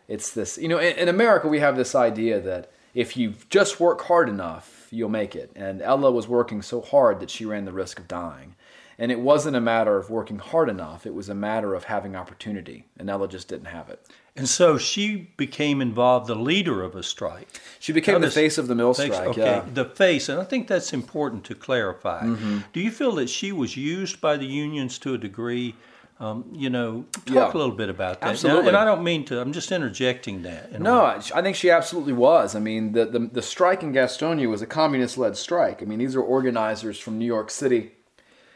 it's 0.06 0.30
this, 0.32 0.58
you 0.58 0.68
know, 0.68 0.78
in, 0.78 0.96
in, 0.96 1.08
America 1.08 1.48
we 1.48 1.60
have 1.60 1.76
this 1.76 1.94
idea 1.94 2.40
that 2.40 2.70
if 2.94 3.16
you 3.16 3.34
just 3.50 3.80
work 3.80 4.02
hard 4.02 4.28
enough, 4.28 4.86
you'll 4.90 5.08
make 5.08 5.34
it. 5.34 5.50
And 5.56 5.82
Ella 5.82 6.10
was 6.10 6.28
working 6.28 6.62
so 6.62 6.80
hard 6.80 7.20
that 7.20 7.30
she 7.30 7.44
ran 7.44 7.64
the 7.64 7.72
risk 7.72 7.98
of 7.98 8.08
dying. 8.08 8.54
And 8.96 9.10
it 9.10 9.18
wasn't 9.18 9.56
a 9.56 9.60
matter 9.60 9.96
of 9.96 10.08
working 10.08 10.38
hard 10.38 10.68
enough; 10.68 11.04
it 11.04 11.14
was 11.14 11.28
a 11.28 11.34
matter 11.34 11.74
of 11.74 11.84
having 11.84 12.14
opportunity, 12.14 12.86
and 12.96 13.10
Ella 13.10 13.26
just 13.26 13.48
didn't 13.48 13.66
have 13.66 13.88
it. 13.88 14.06
And 14.36 14.48
so 14.48 14.78
she 14.78 15.32
became 15.36 15.80
involved, 15.80 16.28
the 16.28 16.36
leader 16.36 16.80
of 16.82 16.94
a 16.94 17.02
strike. 17.02 17.48
She 17.80 17.92
became 17.92 18.20
the 18.20 18.30
face 18.30 18.56
of 18.56 18.68
the 18.68 18.74
mill 18.76 18.94
face, 18.94 19.12
strike. 19.12 19.28
Okay, 19.30 19.40
yeah. 19.40 19.64
the 19.72 19.84
face, 19.84 20.28
and 20.28 20.40
I 20.40 20.44
think 20.44 20.68
that's 20.68 20.92
important 20.92 21.42
to 21.46 21.56
clarify. 21.56 22.22
Mm-hmm. 22.22 22.58
Do 22.72 22.80
you 22.80 22.92
feel 22.92 23.12
that 23.16 23.28
she 23.28 23.50
was 23.50 23.76
used 23.76 24.20
by 24.20 24.36
the 24.36 24.46
unions 24.46 24.98
to 25.00 25.14
a 25.14 25.18
degree? 25.18 25.74
Um, 26.20 26.44
you 26.52 26.70
know, 26.70 27.04
talk 27.26 27.34
yeah. 27.34 27.52
a 27.52 27.58
little 27.58 27.74
bit 27.74 27.88
about 27.88 28.20
that. 28.20 28.30
Absolutely. 28.30 28.62
Now, 28.62 28.68
and 28.68 28.76
I 28.76 28.84
don't 28.84 29.02
mean 29.02 29.24
to. 29.26 29.40
I'm 29.40 29.52
just 29.52 29.72
interjecting 29.72 30.42
that. 30.42 30.80
No, 30.80 31.04
I 31.04 31.42
think 31.42 31.56
she 31.56 31.70
absolutely 31.70 32.12
was. 32.12 32.54
I 32.54 32.60
mean, 32.60 32.92
the, 32.92 33.04
the 33.04 33.18
the 33.18 33.42
strike 33.42 33.82
in 33.82 33.92
Gastonia 33.92 34.48
was 34.48 34.62
a 34.62 34.66
communist-led 34.66 35.36
strike. 35.36 35.82
I 35.82 35.86
mean, 35.86 35.98
these 35.98 36.14
are 36.14 36.22
organizers 36.22 37.00
from 37.00 37.18
New 37.18 37.26
York 37.26 37.50
City, 37.50 37.92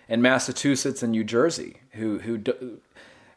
and 0.08 0.22
Massachusetts, 0.22 1.02
and 1.02 1.10
New 1.10 1.24
Jersey 1.24 1.78
who 1.92 2.18
who 2.20 2.38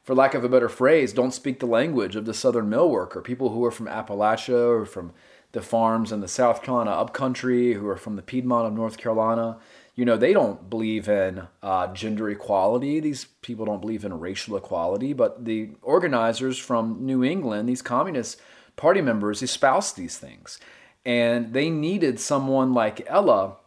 for 0.04 0.16
lack 0.16 0.34
of 0.34 0.44
a 0.44 0.50
better 0.50 0.70
phrase, 0.70 1.14
don't 1.14 1.34
speak 1.34 1.60
the 1.60 1.66
language 1.66 2.16
of 2.16 2.26
the 2.26 2.34
Southern 2.34 2.70
mill 2.70 2.90
worker. 2.90 3.22
People 3.22 3.50
who 3.50 3.64
are 3.66 3.72
from 3.72 3.88
Appalachia 3.88 4.68
or 4.68 4.86
from 4.86 5.14
the 5.52 5.62
farms 5.62 6.12
in 6.12 6.22
the 6.22 6.28
South 6.28 6.64
Carolina 6.64 6.92
upcountry, 6.92 7.74
who 7.74 7.88
are 7.88 7.98
from 7.98 8.16
the 8.16 8.22
Piedmont 8.22 8.68
of 8.68 8.74
North 8.74 8.98
Carolina, 8.98 9.58
you 9.96 10.06
know, 10.06 10.18
they 10.18 10.34
don't 10.34 10.70
believe 10.70 11.10
in 11.10 11.48
uh, 11.62 11.88
gender 11.94 12.30
equality. 12.30 13.00
These 13.00 13.26
people 13.42 13.66
don't 13.66 13.82
believe 13.82 14.06
in 14.06 14.20
racial 14.20 14.56
equality. 14.56 15.14
But 15.14 15.46
the 15.46 15.72
organizers 15.82 16.58
from 16.58 17.06
New 17.06 17.24
England, 17.24 17.68
these 17.68 17.82
communist 17.82 18.40
party 18.78 19.02
members, 19.02 19.42
espouse 19.42 19.92
these 19.92 20.18
things. 20.18 20.60
And 21.06 21.54
they 21.54 21.70
needed 21.70 22.20
someone 22.20 22.74
like 22.74 23.06
Ella, 23.08 23.58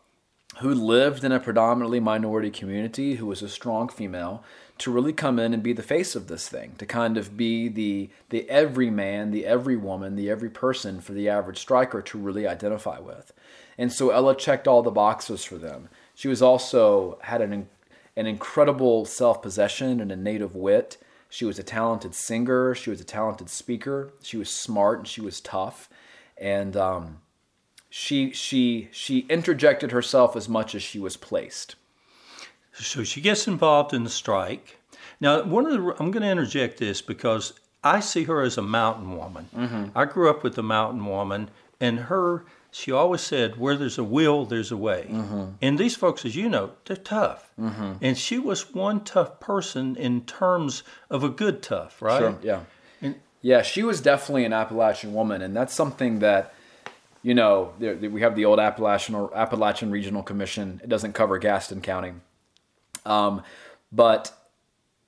who 0.61 0.73
lived 0.73 1.25
in 1.25 1.33
a 1.33 1.41
predominantly 1.41 2.01
minority 2.01 2.51
community, 2.51 3.17
who 3.17 3.27
was 3.27 3.43
a 3.43 3.49
strong 3.49 3.89
female, 3.89 4.45
to 4.79 4.91
really 4.91 5.13
come 5.13 5.39
in 5.39 5.53
and 5.53 5.63
be 5.63 5.73
the 5.73 5.83
face 5.83 6.15
of 6.15 6.29
this 6.29 6.49
thing, 6.49 6.75
to 6.79 6.87
kind 6.87 7.17
of 7.17 7.37
be 7.37 7.69
the 7.69 8.11
the 8.31 8.49
every 8.49 8.91
man, 8.91 9.31
the 9.31 9.47
every 9.47 9.77
woman, 9.77 10.17
the 10.17 10.31
every 10.31 10.51
person 10.51 11.01
for 11.01 11.13
the 11.13 11.29
average 11.29 11.59
striker 11.59 12.01
to 12.03 12.19
really 12.19 12.47
identify 12.47 12.99
with. 12.99 13.33
And 13.77 13.93
so 13.93 14.11
Ella 14.11 14.37
checked 14.37 14.69
all 14.69 14.83
the 14.83 14.91
boxes 14.91 15.45
for 15.45 15.57
them. 15.57 15.89
She 16.15 16.29
was 16.29 16.43
also 16.43 17.19
had 17.23 17.41
an 17.41 17.69
an 18.17 18.27
incredible 18.27 19.05
self-possession 19.05 20.01
and 20.01 20.13
a 20.13 20.17
native 20.17 20.55
wit. 20.55 20.99
She 21.29 21.45
was 21.45 21.59
a 21.59 21.65
talented 21.65 22.15
singer. 22.15 22.75
She 22.75 22.91
was 22.91 23.01
a 23.01 23.05
talented 23.05 23.51
speaker. 23.51 24.13
She 24.23 24.37
was 24.37 24.49
smart 24.49 24.99
and 24.99 25.09
she 25.09 25.21
was 25.21 25.41
tough, 25.41 25.89
and 26.39 26.77
um, 26.77 27.21
she 27.91 28.31
she 28.33 28.89
she 28.93 29.21
interjected 29.29 29.91
herself 29.91 30.37
as 30.37 30.49
much 30.49 30.75
as 30.75 30.83
she 30.83 30.99
was 30.99 31.17
placed. 31.17 31.75
So 32.73 33.05
she 33.05 33.21
gets 33.21 33.47
involved 33.47 33.93
in 33.93 34.05
the 34.05 34.11
strike. 34.11 34.79
Now, 35.21 35.43
one 35.43 35.67
of 35.67 35.73
the 35.73 35.79
I'm 36.01 36.11
going 36.11 36.23
to 36.23 36.31
interject 36.31 36.79
this 36.79 37.03
because 37.03 37.53
I 37.83 38.01
see 38.01 38.25
her 38.25 38.43
as 38.43 38.57
a 38.57 38.63
mountain 38.63 39.17
woman. 39.17 39.49
Mm-hmm. 39.55 39.99
I 39.99 40.07
grew 40.07 40.31
up 40.31 40.43
with 40.43 40.57
a 40.59 40.63
mountain 40.63 41.05
woman, 41.05 41.51
and 41.81 41.99
her 41.99 42.45
she 42.75 42.91
always 42.91 43.21
said, 43.21 43.57
"Where 43.57 43.77
there's 43.77 43.99
a 43.99 44.05
will, 44.05 44.47
there's 44.47 44.73
a 44.73 44.77
way." 44.77 45.07
Mm-hmm. 45.09 45.45
And 45.63 45.79
these 45.79 45.95
folks, 45.95 46.25
as 46.25 46.35
you 46.35 46.49
know, 46.49 46.73
they're 46.87 46.97
tough. 46.97 47.49
Mm-hmm. 47.59 47.93
And 48.03 48.19
she 48.19 48.39
was 48.39 48.75
one 48.75 49.05
tough 49.05 49.39
person 49.39 49.95
in 49.95 50.23
terms 50.23 50.83
of 51.09 51.23
a 51.23 51.29
good 51.29 51.63
tough, 51.63 52.03
right? 52.03 52.19
Sure. 52.19 52.39
Yeah. 52.43 52.61
And, 53.01 53.15
yeah, 53.43 53.63
she 53.63 53.85
was 53.85 54.01
definitely 54.01 54.45
an 54.45 54.53
Appalachian 54.53 55.15
woman, 55.15 55.41
and 55.41 55.55
that's 55.55 55.73
something 55.73 56.19
that 56.19 56.53
you 57.23 57.35
know, 57.35 57.73
we 57.79 58.21
have 58.21 58.37
the 58.37 58.45
old 58.45 58.61
Appalachian 58.61 59.15
or 59.15 59.35
Appalachian 59.35 59.91
Regional 59.91 60.23
Commission. 60.23 60.81
It 60.85 60.91
doesn't 60.91 61.15
cover 61.15 61.39
Gaston 61.39 61.81
County. 61.81 62.13
Um, 63.07 63.43
but 63.91 64.31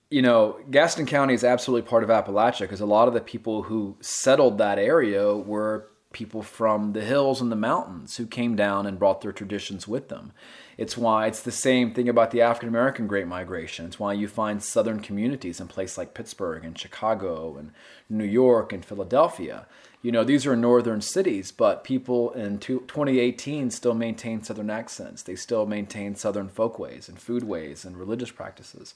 you 0.08 0.22
know, 0.22 0.58
Gaston 0.70 1.04
County 1.04 1.34
is 1.34 1.44
absolutely 1.44 1.86
part 1.86 2.04
of 2.04 2.10
Appalachia 2.10 2.60
because 2.60 2.80
a 2.80 2.86
lot 2.86 3.08
of 3.08 3.12
the 3.12 3.20
people 3.20 3.64
who 3.64 3.96
settled 4.00 4.58
that 4.58 4.78
area 4.78 5.34
were 5.36 5.90
people 6.16 6.42
from 6.42 6.94
the 6.94 7.04
hills 7.04 7.42
and 7.42 7.52
the 7.52 7.56
mountains 7.56 8.16
who 8.16 8.26
came 8.26 8.56
down 8.56 8.86
and 8.86 8.98
brought 8.98 9.20
their 9.20 9.32
traditions 9.32 9.86
with 9.86 10.08
them. 10.08 10.32
It's 10.78 10.96
why 10.96 11.26
it's 11.26 11.42
the 11.42 11.52
same 11.52 11.92
thing 11.92 12.08
about 12.08 12.30
the 12.30 12.40
African 12.40 12.70
American 12.70 13.06
Great 13.06 13.26
Migration. 13.26 13.84
It's 13.84 14.00
why 14.00 14.14
you 14.14 14.26
find 14.26 14.62
southern 14.62 15.00
communities 15.00 15.60
in 15.60 15.68
places 15.68 15.98
like 15.98 16.14
Pittsburgh 16.14 16.64
and 16.64 16.78
Chicago 16.78 17.58
and 17.58 17.70
New 18.08 18.24
York 18.24 18.72
and 18.72 18.82
Philadelphia 18.82 19.66
you 20.06 20.12
know, 20.12 20.22
these 20.22 20.46
are 20.46 20.54
northern 20.54 21.00
cities, 21.00 21.50
but 21.50 21.82
people 21.82 22.30
in 22.30 22.58
2018 22.58 23.72
still 23.72 23.92
maintain 23.92 24.40
southern 24.40 24.70
accents. 24.70 25.22
They 25.22 25.34
still 25.34 25.66
maintain 25.66 26.14
southern 26.14 26.48
folkways 26.48 27.08
and 27.08 27.18
foodways 27.18 27.84
and 27.84 27.96
religious 27.96 28.30
practices. 28.30 28.94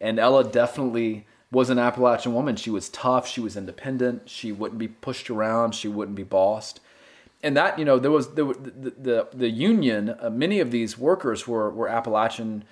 And 0.00 0.18
Ella 0.18 0.42
definitely 0.42 1.28
was 1.50 1.70
an 1.70 1.78
Appalachian 1.78 2.34
woman. 2.34 2.56
She 2.56 2.70
was 2.70 2.88
tough, 2.88 3.26
she 3.26 3.40
was 3.40 3.56
independent, 3.56 4.28
she 4.28 4.52
wouldn't 4.52 4.78
be 4.78 4.88
pushed 4.88 5.30
around, 5.30 5.74
she 5.74 5.88
wouldn't 5.88 6.16
be 6.16 6.22
bossed. 6.22 6.80
And 7.42 7.56
that, 7.56 7.78
you 7.78 7.84
know, 7.84 7.98
there 7.98 8.10
was 8.10 8.34
the 8.34 8.44
the 8.44 8.90
the, 8.90 9.28
the 9.32 9.50
union, 9.50 10.14
uh, 10.20 10.30
many 10.30 10.60
of 10.60 10.70
these 10.70 10.98
workers 10.98 11.46
were 11.46 11.70
were 11.70 11.88
Appalachian, 11.88 12.64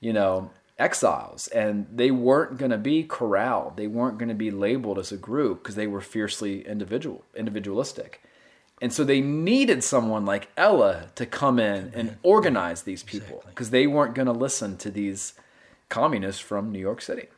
you 0.00 0.12
know, 0.12 0.50
exiles. 0.78 1.48
And 1.48 1.86
they 1.92 2.10
weren't 2.10 2.56
going 2.56 2.70
to 2.70 2.78
be 2.78 3.02
corralled. 3.02 3.76
They 3.76 3.86
weren't 3.86 4.18
going 4.18 4.28
to 4.28 4.34
be 4.34 4.50
labeled 4.50 4.98
as 4.98 5.12
a 5.12 5.16
group 5.16 5.62
because 5.62 5.74
they 5.74 5.86
were 5.86 6.00
fiercely 6.00 6.66
individual 6.66 7.24
individualistic. 7.34 8.22
And 8.80 8.92
so 8.92 9.04
they 9.04 9.20
needed 9.20 9.84
someone 9.84 10.24
like 10.24 10.48
ella 10.56 11.10
to 11.14 11.24
come 11.24 11.60
in 11.60 11.92
and 11.94 12.16
organize 12.24 12.82
these 12.82 13.04
people 13.04 13.44
because 13.46 13.68
exactly. 13.68 13.80
they 13.80 13.86
weren't 13.86 14.14
going 14.16 14.26
to 14.26 14.32
listen 14.32 14.76
to 14.78 14.90
these 14.90 15.34
communists 15.88 16.40
from 16.40 16.72
new 16.72 16.78
york 16.78 17.02
city 17.02 17.28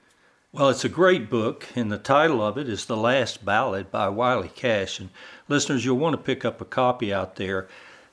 well 0.55 0.69
it's 0.69 0.85
a 0.85 0.89
great 0.89 1.29
book 1.29 1.67
and 1.75 1.91
the 1.91 1.99
title 1.99 2.41
of 2.41 2.57
it 2.57 2.69
is 2.69 2.85
the 2.85 2.97
last 2.97 3.45
ballad 3.45 3.91
by 3.91 4.09
wiley 4.09 4.53
cash. 4.55 5.01
And 5.01 5.11
listeners 5.49 5.85
you'll 5.85 5.99
want 5.99 6.15
to 6.15 6.23
pick 6.23 6.45
up 6.45 6.61
a 6.61 6.65
copy 6.65 7.13
out 7.13 7.35
there. 7.35 7.67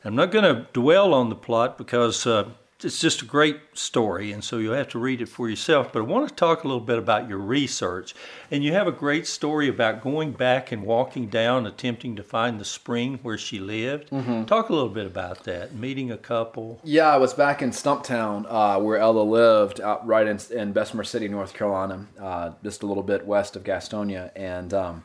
I'm 0.04 0.16
not 0.16 0.32
going 0.32 0.44
to 0.44 0.66
dwell 0.74 1.14
on 1.14 1.30
the 1.30 1.36
plot 1.36 1.78
because 1.78 2.26
uh, 2.26 2.50
it's 2.84 3.00
just 3.00 3.22
a 3.22 3.26
great 3.26 3.60
story, 3.74 4.32
and 4.32 4.44
so 4.44 4.58
you'll 4.58 4.76
have 4.76 4.90
to 4.90 5.00
read 5.00 5.22
it 5.22 5.28
for 5.28 5.50
yourself. 5.50 5.92
But 5.94 6.00
I 6.00 6.02
want 6.04 6.28
to 6.30 6.36
talk 6.36 6.64
a 6.64 6.68
little 6.68 6.82
bit 6.82 6.98
about 6.98 7.30
your 7.30 7.38
research. 7.38 8.14
And 8.50 8.64
you 8.64 8.74
have 8.74 8.88
a 8.88 8.92
great 8.92 9.28
story 9.28 9.68
about 9.68 10.02
going 10.02 10.32
back 10.34 10.72
and 10.72 10.84
walking 10.84 11.28
down, 11.28 11.66
attempting 11.66 12.16
to 12.18 12.24
find 12.24 12.60
the 12.60 12.66
spring 12.66 13.20
where 13.24 13.38
she 13.38 13.60
lived. 13.60 14.10
Mm-hmm. 14.10 14.46
Talk 14.46 14.70
a 14.70 14.74
little 14.74 14.90
bit 14.90 15.06
about 15.06 15.44
that, 15.46 15.74
meeting 15.74 16.12
a 16.12 16.18
couple. 16.18 16.80
Yeah, 16.84 17.08
I 17.08 17.18
was 17.18 17.34
back 17.34 17.62
in 17.62 17.72
Stumptown, 17.72 18.46
uh, 18.50 18.80
where 18.80 18.98
Ella 18.98 19.24
lived, 19.24 19.80
out 19.80 20.06
right 20.06 20.28
in, 20.28 20.40
in 20.52 20.74
Bessemer 20.74 21.04
City, 21.04 21.28
North 21.28 21.54
Carolina, 21.54 22.08
uh, 22.20 22.52
just 22.64 22.84
a 22.84 22.86
little 22.86 23.04
bit 23.04 23.26
west 23.26 23.56
of 23.56 23.64
Gastonia. 23.64 24.32
And 24.36 24.74
um, 24.74 25.04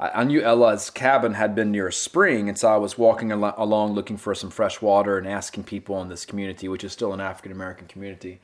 I, 0.00 0.22
knew 0.22 0.40
Ella's 0.40 0.90
cabin 0.90 1.34
had 1.34 1.56
been 1.56 1.72
near 1.72 1.88
a 1.88 1.92
spring, 1.92 2.48
and 2.48 2.56
so 2.56 2.68
I 2.68 2.76
was 2.76 2.96
walking 2.96 3.32
al- 3.32 3.54
along 3.56 3.94
looking 3.94 4.16
for 4.16 4.32
some 4.32 4.50
fresh 4.50 4.80
water 4.80 5.18
and 5.18 5.26
asking 5.26 5.64
people 5.64 6.00
in 6.00 6.08
this 6.08 6.24
community, 6.24 6.68
which 6.68 6.84
is 6.84 6.92
still 6.92 7.12
an 7.12 7.20
African 7.20 7.50
American 7.50 7.88
community, 7.88 8.40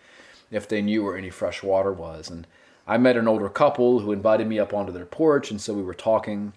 if 0.51 0.69
they 0.69 0.83
knew 0.83 1.05
where 1.05 1.17
any 1.17 1.31
fresh 1.31 1.63
water 1.63 1.93
was. 1.93 2.29
And 2.29 2.49
I 2.89 2.99
met 2.99 3.17
an 3.17 3.29
older 3.29 3.49
couple 3.49 4.01
who 4.01 4.11
invited 4.11 4.49
me 4.49 4.59
up 4.59 4.75
onto 4.75 4.93
their 4.93 5.07
porch, 5.07 5.53
and 5.53 5.61
so 5.61 5.75
we 5.75 5.83
were 5.83 5.95
talking. 5.95 6.55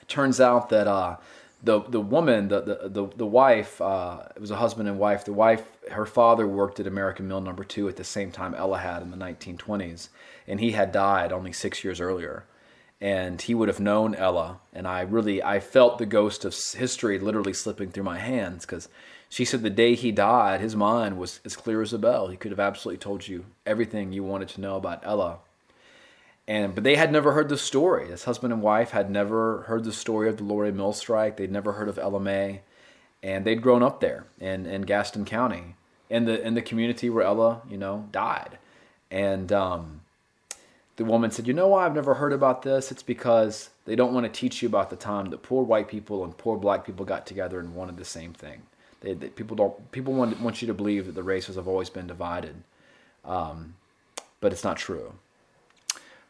It 0.00 0.08
turns 0.08 0.40
out 0.40 0.70
that 0.70 0.86
uh, 0.86 1.16
the 1.62 1.82
the 1.82 2.00
woman, 2.00 2.48
the 2.48 2.62
the 2.62 2.88
the, 2.88 3.06
the 3.16 3.26
wife, 3.26 3.78
uh, 3.78 4.22
it 4.34 4.40
was 4.40 4.50
a 4.50 4.56
husband 4.56 4.88
and 4.88 4.98
wife. 4.98 5.26
The 5.26 5.34
wife, 5.34 5.64
her 5.90 6.06
father 6.06 6.46
worked 6.46 6.80
at 6.80 6.86
American 6.86 7.28
Mill 7.28 7.42
Number 7.42 7.62
Two 7.62 7.90
at 7.90 7.96
the 7.96 8.04
same 8.04 8.32
time 8.32 8.54
Ella 8.54 8.78
had 8.78 9.02
in 9.02 9.10
the 9.10 9.18
1920s, 9.18 10.08
and 10.48 10.60
he 10.60 10.70
had 10.70 10.92
died 10.92 11.30
only 11.30 11.52
six 11.52 11.84
years 11.84 12.00
earlier 12.00 12.44
and 13.00 13.40
he 13.42 13.54
would 13.54 13.68
have 13.68 13.80
known 13.80 14.14
Ella. 14.14 14.60
And 14.72 14.86
I 14.86 15.00
really, 15.02 15.42
I 15.42 15.60
felt 15.60 15.98
the 15.98 16.06
ghost 16.06 16.44
of 16.44 16.54
history 16.54 17.18
literally 17.18 17.52
slipping 17.52 17.90
through 17.90 18.04
my 18.04 18.18
hands 18.18 18.64
because 18.64 18.88
she 19.28 19.44
said 19.44 19.62
the 19.62 19.70
day 19.70 19.94
he 19.94 20.12
died, 20.12 20.60
his 20.60 20.76
mind 20.76 21.18
was 21.18 21.40
as 21.44 21.56
clear 21.56 21.82
as 21.82 21.92
a 21.92 21.98
bell. 21.98 22.28
He 22.28 22.36
could 22.36 22.52
have 22.52 22.60
absolutely 22.60 22.98
told 22.98 23.26
you 23.26 23.46
everything 23.66 24.12
you 24.12 24.22
wanted 24.22 24.48
to 24.50 24.60
know 24.60 24.76
about 24.76 25.04
Ella. 25.04 25.38
and 26.46 26.74
but 26.74 26.84
they 26.84 26.96
had 26.96 27.10
never 27.10 27.32
heard 27.32 27.48
the 27.48 27.56
story. 27.58 28.08
This 28.08 28.24
husband 28.24 28.52
and 28.52 28.62
wife 28.62 28.90
had 28.90 29.10
never 29.10 29.62
heard 29.62 29.84
the 29.84 29.92
story 29.92 30.28
of 30.28 30.36
the 30.36 30.44
Loray 30.44 30.72
Mill 30.74 30.92
strike. 30.92 31.36
They'd 31.36 31.50
never 31.50 31.72
heard 31.72 31.88
of 31.88 31.98
Ella 31.98 32.20
May, 32.20 32.60
and 33.22 33.44
they'd 33.44 33.62
grown 33.62 33.82
up 33.82 34.00
there 34.00 34.26
in, 34.38 34.66
in 34.66 34.82
Gaston 34.82 35.24
County, 35.24 35.74
in 36.08 36.26
the 36.26 36.40
in 36.46 36.54
the 36.54 36.62
community 36.62 37.10
where 37.10 37.24
Ella, 37.24 37.62
you 37.68 37.76
know, 37.78 38.08
died. 38.12 38.58
And 39.10 39.52
um, 39.52 40.00
the 40.96 41.04
woman 41.04 41.30
said, 41.30 41.46
"You 41.46 41.54
know 41.54 41.68
why 41.68 41.84
I've 41.84 41.94
never 41.94 42.14
heard 42.14 42.32
about 42.32 42.62
this? 42.62 42.92
It's 42.92 43.02
because 43.02 43.70
they 43.84 43.96
don't 43.96 44.14
want 44.14 44.24
to 44.24 44.40
teach 44.40 44.62
you 44.62 44.68
about 44.68 44.90
the 44.90 44.96
time 44.96 45.30
that 45.30 45.42
poor 45.42 45.64
white 45.64 45.88
people 45.88 46.24
and 46.24 46.36
poor 46.36 46.56
black 46.56 46.84
people 46.84 47.04
got 47.04 47.26
together 47.26 47.58
and 47.58 47.74
wanted 47.74 47.96
the 47.96 48.04
same 48.04 48.32
thing. 48.32 48.62
They, 49.00 49.14
they, 49.14 49.28
people 49.28 49.56
don't 49.56 49.92
people 49.92 50.14
want 50.14 50.40
want 50.40 50.62
you 50.62 50.68
to 50.68 50.74
believe 50.74 51.06
that 51.06 51.14
the 51.14 51.22
races 51.22 51.56
have 51.56 51.68
always 51.68 51.90
been 51.90 52.06
divided, 52.06 52.62
um, 53.24 53.74
but 54.40 54.52
it's 54.52 54.64
not 54.64 54.76
true." 54.76 55.14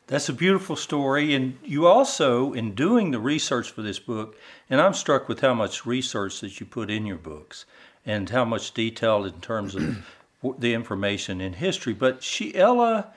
That's 0.06 0.28
a 0.28 0.34
beautiful 0.34 0.76
story. 0.76 1.34
And 1.34 1.56
you 1.64 1.86
also, 1.86 2.52
in 2.52 2.74
doing 2.74 3.10
the 3.10 3.18
research 3.18 3.70
for 3.70 3.80
this 3.80 3.98
book, 3.98 4.36
and 4.68 4.78
I'm 4.78 4.92
struck 4.92 5.28
with 5.28 5.40
how 5.40 5.54
much 5.54 5.86
research 5.86 6.40
that 6.40 6.60
you 6.60 6.66
put 6.66 6.90
in 6.90 7.06
your 7.06 7.16
books 7.16 7.64
and 8.04 8.28
how 8.28 8.44
much 8.44 8.74
detail 8.74 9.24
in 9.24 9.40
terms 9.40 9.74
of 9.74 10.04
the 10.58 10.74
information 10.74 11.40
in 11.40 11.54
history. 11.54 11.94
But 11.94 12.22
she, 12.22 12.54
Ella, 12.54 13.14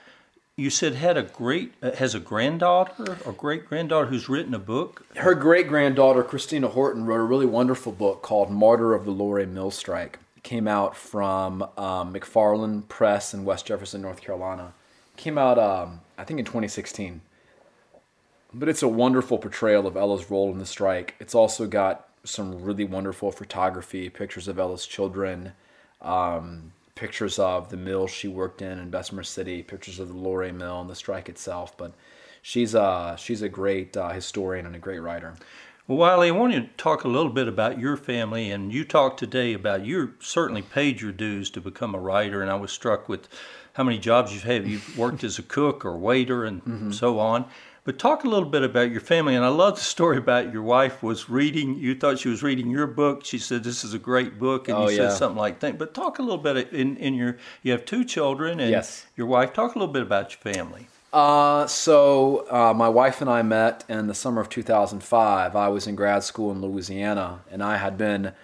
you 0.58 0.70
said 0.70 0.96
had 0.96 1.16
a 1.16 1.22
great 1.22 1.72
uh, 1.80 1.92
has 1.92 2.16
a 2.16 2.20
granddaughter 2.20 3.16
or 3.24 3.32
great 3.32 3.66
granddaughter 3.66 4.08
who's 4.08 4.28
written 4.28 4.52
a 4.52 4.58
book. 4.58 5.06
Her 5.16 5.34
great 5.34 5.68
granddaughter 5.68 6.24
Kristina 6.24 6.68
Horton 6.70 7.06
wrote 7.06 7.20
a 7.20 7.22
really 7.22 7.46
wonderful 7.46 7.92
book 7.92 8.22
called 8.22 8.50
"Martyr 8.50 8.92
of 8.92 9.04
the 9.06 9.12
Loray 9.12 9.48
Mill 9.48 9.70
Strike." 9.70 10.18
It 10.36 10.42
came 10.42 10.66
out 10.66 10.96
from 10.96 11.62
um, 11.76 12.12
McFarland 12.12 12.88
Press 12.88 13.32
in 13.32 13.44
West 13.44 13.66
Jefferson, 13.66 14.02
North 14.02 14.20
Carolina. 14.20 14.74
Came 15.16 15.38
out, 15.38 15.58
um, 15.58 16.00
I 16.18 16.24
think, 16.24 16.40
in 16.40 16.44
2016. 16.44 17.20
But 18.52 18.68
it's 18.68 18.82
a 18.82 18.88
wonderful 18.88 19.38
portrayal 19.38 19.86
of 19.86 19.96
Ella's 19.96 20.30
role 20.30 20.50
in 20.50 20.58
the 20.58 20.66
strike. 20.66 21.14
It's 21.20 21.34
also 21.34 21.66
got 21.66 22.08
some 22.24 22.64
really 22.64 22.84
wonderful 22.84 23.30
photography, 23.30 24.08
pictures 24.10 24.48
of 24.48 24.58
Ella's 24.58 24.86
children, 24.86 25.52
um, 26.00 26.72
pictures 26.98 27.38
of 27.38 27.70
the 27.70 27.76
mill 27.76 28.08
she 28.08 28.26
worked 28.26 28.60
in 28.60 28.80
in 28.80 28.90
Bessemer 28.90 29.22
City, 29.22 29.62
pictures 29.62 30.00
of 30.00 30.08
the 30.08 30.14
Loray 30.14 30.52
Mill 30.52 30.80
and 30.80 30.90
the 30.90 30.96
strike 30.96 31.28
itself. 31.28 31.78
But 31.78 31.92
she's 32.42 32.74
a, 32.74 33.14
she's 33.16 33.40
a 33.40 33.48
great 33.48 33.96
uh, 33.96 34.08
historian 34.08 34.66
and 34.66 34.74
a 34.74 34.80
great 34.80 34.98
writer. 34.98 35.36
Well, 35.86 35.98
Wiley, 35.98 36.28
I 36.28 36.32
want 36.32 36.52
you 36.54 36.60
to 36.62 36.68
talk 36.76 37.04
a 37.04 37.08
little 37.08 37.30
bit 37.30 37.46
about 37.46 37.78
your 37.78 37.96
family, 37.96 38.50
and 38.50 38.72
you 38.72 38.84
talked 38.84 39.18
today 39.18 39.54
about 39.54 39.86
you 39.86 40.14
certainly 40.18 40.60
paid 40.60 41.00
your 41.00 41.12
dues 41.12 41.50
to 41.50 41.60
become 41.60 41.94
a 41.94 42.00
writer, 42.00 42.42
and 42.42 42.50
I 42.50 42.56
was 42.56 42.72
struck 42.72 43.08
with 43.08 43.28
how 43.74 43.84
many 43.84 43.98
jobs 43.98 44.34
you've 44.34 44.42
had. 44.42 44.66
You've 44.66 44.98
worked 44.98 45.22
as 45.22 45.38
a 45.38 45.42
cook 45.42 45.84
or 45.84 45.96
waiter 45.96 46.44
and 46.44 46.64
mm-hmm. 46.64 46.90
so 46.90 47.20
on. 47.20 47.46
But 47.88 47.98
talk 47.98 48.24
a 48.24 48.28
little 48.28 48.50
bit 48.50 48.62
about 48.62 48.90
your 48.90 49.00
family. 49.00 49.34
And 49.34 49.42
I 49.42 49.48
love 49.48 49.76
the 49.76 49.80
story 49.80 50.18
about 50.18 50.52
your 50.52 50.60
wife 50.60 51.02
was 51.02 51.30
reading. 51.30 51.78
You 51.78 51.94
thought 51.94 52.18
she 52.18 52.28
was 52.28 52.42
reading 52.42 52.68
your 52.68 52.86
book. 52.86 53.24
She 53.24 53.38
said 53.38 53.64
this 53.64 53.82
is 53.82 53.94
a 53.94 53.98
great 53.98 54.38
book, 54.38 54.68
and 54.68 54.76
oh, 54.76 54.90
you 54.90 54.98
yeah. 54.98 55.08
said 55.08 55.16
something 55.16 55.38
like 55.38 55.60
that. 55.60 55.78
But 55.78 55.94
talk 55.94 56.18
a 56.18 56.22
little 56.22 56.36
bit 56.36 56.70
in 56.70 56.98
in 56.98 57.14
your. 57.14 57.38
You 57.62 57.72
have 57.72 57.86
two 57.86 58.04
children 58.04 58.60
and 58.60 58.68
yes. 58.68 59.06
your 59.16 59.26
wife. 59.26 59.54
Talk 59.54 59.74
a 59.74 59.78
little 59.78 59.90
bit 59.90 60.02
about 60.02 60.32
your 60.32 60.54
family. 60.54 60.88
Uh, 61.14 61.66
so 61.66 62.46
uh, 62.50 62.74
my 62.74 62.90
wife 62.90 63.22
and 63.22 63.30
I 63.30 63.40
met 63.40 63.84
in 63.88 64.06
the 64.06 64.14
summer 64.14 64.42
of 64.42 64.50
2005. 64.50 65.56
I 65.56 65.68
was 65.68 65.86
in 65.86 65.96
grad 65.96 66.22
school 66.24 66.50
in 66.50 66.60
Louisiana, 66.60 67.40
and 67.50 67.62
I 67.62 67.78
had 67.78 67.96
been 67.96 68.34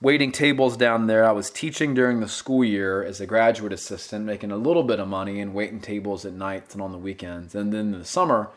waiting 0.00 0.32
tables 0.32 0.78
down 0.78 1.08
there. 1.08 1.26
I 1.26 1.32
was 1.32 1.50
teaching 1.50 1.92
during 1.92 2.20
the 2.20 2.28
school 2.28 2.64
year 2.64 3.04
as 3.04 3.20
a 3.20 3.26
graduate 3.26 3.74
assistant, 3.74 4.24
making 4.24 4.50
a 4.50 4.56
little 4.56 4.82
bit 4.82 4.98
of 4.98 5.08
money 5.08 5.40
and 5.40 5.52
waiting 5.52 5.80
tables 5.80 6.24
at 6.24 6.32
nights 6.32 6.72
and 6.72 6.82
on 6.82 6.90
the 6.90 6.96
weekends. 6.96 7.54
And 7.54 7.70
then 7.70 7.92
in 7.92 7.98
the 7.98 8.06
summer, 8.06 8.48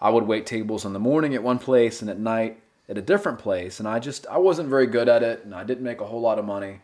I 0.00 0.10
would 0.10 0.26
wait 0.26 0.46
tables 0.46 0.84
in 0.84 0.92
the 0.92 0.98
morning 0.98 1.34
at 1.34 1.42
one 1.42 1.58
place 1.58 2.00
and 2.00 2.10
at 2.10 2.18
night 2.18 2.60
at 2.88 2.98
a 2.98 3.02
different 3.02 3.38
place. 3.38 3.78
And 3.78 3.88
I 3.88 3.98
just, 3.98 4.26
I 4.26 4.38
wasn't 4.38 4.68
very 4.68 4.86
good 4.86 5.08
at 5.08 5.22
it 5.22 5.44
and 5.44 5.54
I 5.54 5.64
didn't 5.64 5.84
make 5.84 6.00
a 6.00 6.06
whole 6.06 6.20
lot 6.20 6.38
of 6.38 6.44
money. 6.44 6.80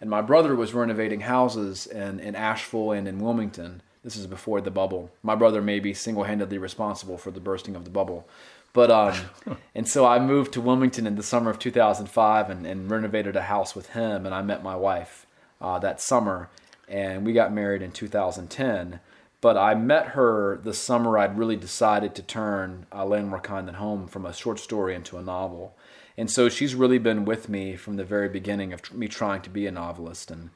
And 0.00 0.10
my 0.10 0.20
brother 0.20 0.56
was 0.56 0.74
renovating 0.74 1.20
houses 1.20 1.86
in, 1.86 2.20
in 2.20 2.34
Asheville 2.34 2.92
and 2.92 3.06
in 3.06 3.20
Wilmington. 3.20 3.82
This 4.02 4.16
is 4.16 4.26
before 4.26 4.60
the 4.60 4.70
bubble. 4.70 5.10
My 5.22 5.36
brother 5.36 5.62
may 5.62 5.78
be 5.78 5.94
single 5.94 6.24
handedly 6.24 6.58
responsible 6.58 7.18
for 7.18 7.30
the 7.30 7.40
bursting 7.40 7.76
of 7.76 7.84
the 7.84 7.90
bubble. 7.90 8.26
But 8.72 8.90
um, 8.90 9.14
and 9.74 9.86
so 9.86 10.04
I 10.04 10.18
moved 10.18 10.52
to 10.54 10.60
Wilmington 10.60 11.06
in 11.06 11.16
the 11.16 11.22
summer 11.22 11.50
of 11.50 11.58
2005 11.58 12.50
and, 12.50 12.66
and 12.66 12.90
renovated 12.90 13.36
a 13.36 13.42
house 13.42 13.74
with 13.74 13.90
him, 13.90 14.26
and 14.26 14.34
I 14.34 14.42
met 14.42 14.62
my 14.62 14.74
wife 14.74 15.26
uh, 15.60 15.78
that 15.80 16.00
summer, 16.00 16.48
and 16.88 17.24
we 17.24 17.32
got 17.32 17.52
married 17.52 17.82
in 17.82 17.92
2010. 17.92 19.00
But 19.42 19.56
I 19.56 19.74
met 19.74 20.10
her 20.10 20.60
the 20.62 20.72
summer 20.72 21.18
I'd 21.18 21.36
really 21.36 21.56
decided 21.56 22.14
to 22.14 22.22
turn 22.22 22.86
uh, 22.92 23.04
Land 23.04 23.28
More 23.28 23.40
Kind 23.40 23.66
Than 23.66 23.74
Home 23.74 24.06
from 24.06 24.24
a 24.24 24.32
short 24.32 24.60
story 24.60 24.94
into 24.94 25.18
a 25.18 25.22
novel. 25.22 25.76
And 26.16 26.30
so 26.30 26.48
she's 26.48 26.76
really 26.76 26.98
been 26.98 27.24
with 27.24 27.48
me 27.48 27.74
from 27.74 27.96
the 27.96 28.04
very 28.04 28.28
beginning 28.28 28.72
of 28.72 28.82
tr- 28.82 28.94
me 28.94 29.08
trying 29.08 29.42
to 29.42 29.50
be 29.50 29.66
a 29.66 29.72
novelist. 29.72 30.30
And, 30.30 30.50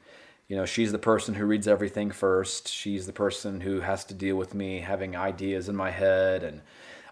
you 0.46 0.54
know, 0.54 0.64
she's 0.64 0.92
the 0.92 1.00
person 1.00 1.34
who 1.34 1.46
reads 1.46 1.66
everything 1.66 2.12
first. 2.12 2.68
She's 2.68 3.06
the 3.06 3.12
person 3.12 3.62
who 3.62 3.80
has 3.80 4.04
to 4.04 4.14
deal 4.14 4.36
with 4.36 4.54
me 4.54 4.78
having 4.78 5.16
ideas 5.16 5.68
in 5.68 5.74
my 5.74 5.90
head 5.90 6.44
and 6.44 6.62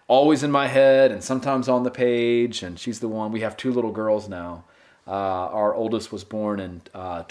always 0.07 0.43
in 0.43 0.51
my 0.51 0.67
head 0.67 1.11
and 1.11 1.21
sometimes 1.21 1.67
on 1.67 1.83
the 1.83 1.91
page. 1.91 2.63
And 2.63 2.79
she's 2.79 3.01
the 3.01 3.09
one. 3.09 3.33
We 3.33 3.41
have 3.41 3.57
two 3.57 3.73
little 3.73 3.91
girls 3.91 4.29
now. 4.29 4.63
Uh, 5.05 5.11
our 5.11 5.75
oldest 5.75 6.13
was 6.13 6.23
born 6.23 6.61
in 6.61 6.83
uh, 6.93 7.23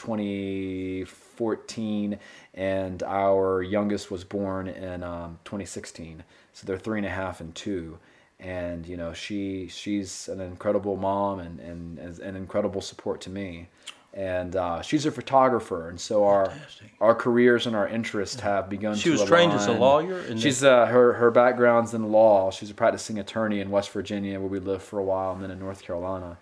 2014, 1.36 2.18
and 2.54 3.02
our 3.02 3.62
youngest 3.62 4.10
was 4.10 4.24
born 4.24 4.68
in 4.68 5.02
um, 5.02 5.38
2016. 5.44 6.24
So 6.52 6.66
they're 6.66 6.78
three 6.78 6.98
and 6.98 7.06
a 7.06 7.10
half 7.10 7.40
and 7.40 7.54
two. 7.54 7.98
And 8.40 8.86
you 8.86 8.96
know, 8.96 9.12
she 9.12 9.68
she's 9.68 10.28
an 10.28 10.40
incredible 10.40 10.96
mom 10.96 11.38
and, 11.38 11.60
and, 11.60 11.98
and 11.98 12.18
an 12.20 12.36
incredible 12.36 12.80
support 12.80 13.20
to 13.22 13.30
me 13.30 13.68
and 14.14 14.54
uh, 14.54 14.80
she's 14.80 15.06
a 15.06 15.10
photographer, 15.10 15.88
and 15.88 16.00
so 16.00 16.24
our 16.24 16.46
Fantastic. 16.46 16.92
our 17.00 17.16
careers 17.16 17.66
and 17.66 17.74
our 17.74 17.88
interests 17.88 18.40
have 18.40 18.70
begun. 18.70 18.94
She 18.94 19.10
was 19.10 19.20
align. 19.20 19.28
trained 19.28 19.52
as 19.54 19.66
a 19.66 19.72
lawyer. 19.72 20.38
she's 20.38 20.62
uh, 20.62 20.86
her 20.86 21.14
her 21.14 21.32
background's 21.32 21.94
in 21.94 22.12
law. 22.12 22.52
She's 22.52 22.70
a 22.70 22.74
practicing 22.74 23.18
attorney 23.18 23.58
in 23.58 23.70
West 23.70 23.90
Virginia, 23.90 24.38
where 24.38 24.48
we 24.48 24.60
lived 24.60 24.82
for 24.82 25.00
a 25.00 25.02
while, 25.02 25.32
and 25.32 25.42
then 25.42 25.50
in 25.50 25.58
North 25.58 25.82
Carolina. 25.82 26.38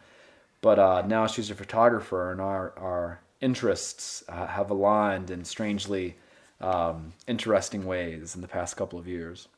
But 0.60 0.78
uh, 0.78 1.02
now 1.06 1.26
she's 1.26 1.50
a 1.50 1.54
photographer, 1.54 2.30
and 2.30 2.42
our 2.42 2.74
our 2.76 3.20
interests 3.42 4.24
uh, 4.28 4.46
have 4.46 4.70
aligned 4.70 5.30
in 5.30 5.44
strangely 5.44 6.16
um, 6.60 7.12
interesting 7.26 7.84
ways 7.84 8.34
in 8.34 8.40
the 8.40 8.48
past 8.48 8.76
couple 8.76 8.98
of 8.98 9.06
years. 9.06 9.48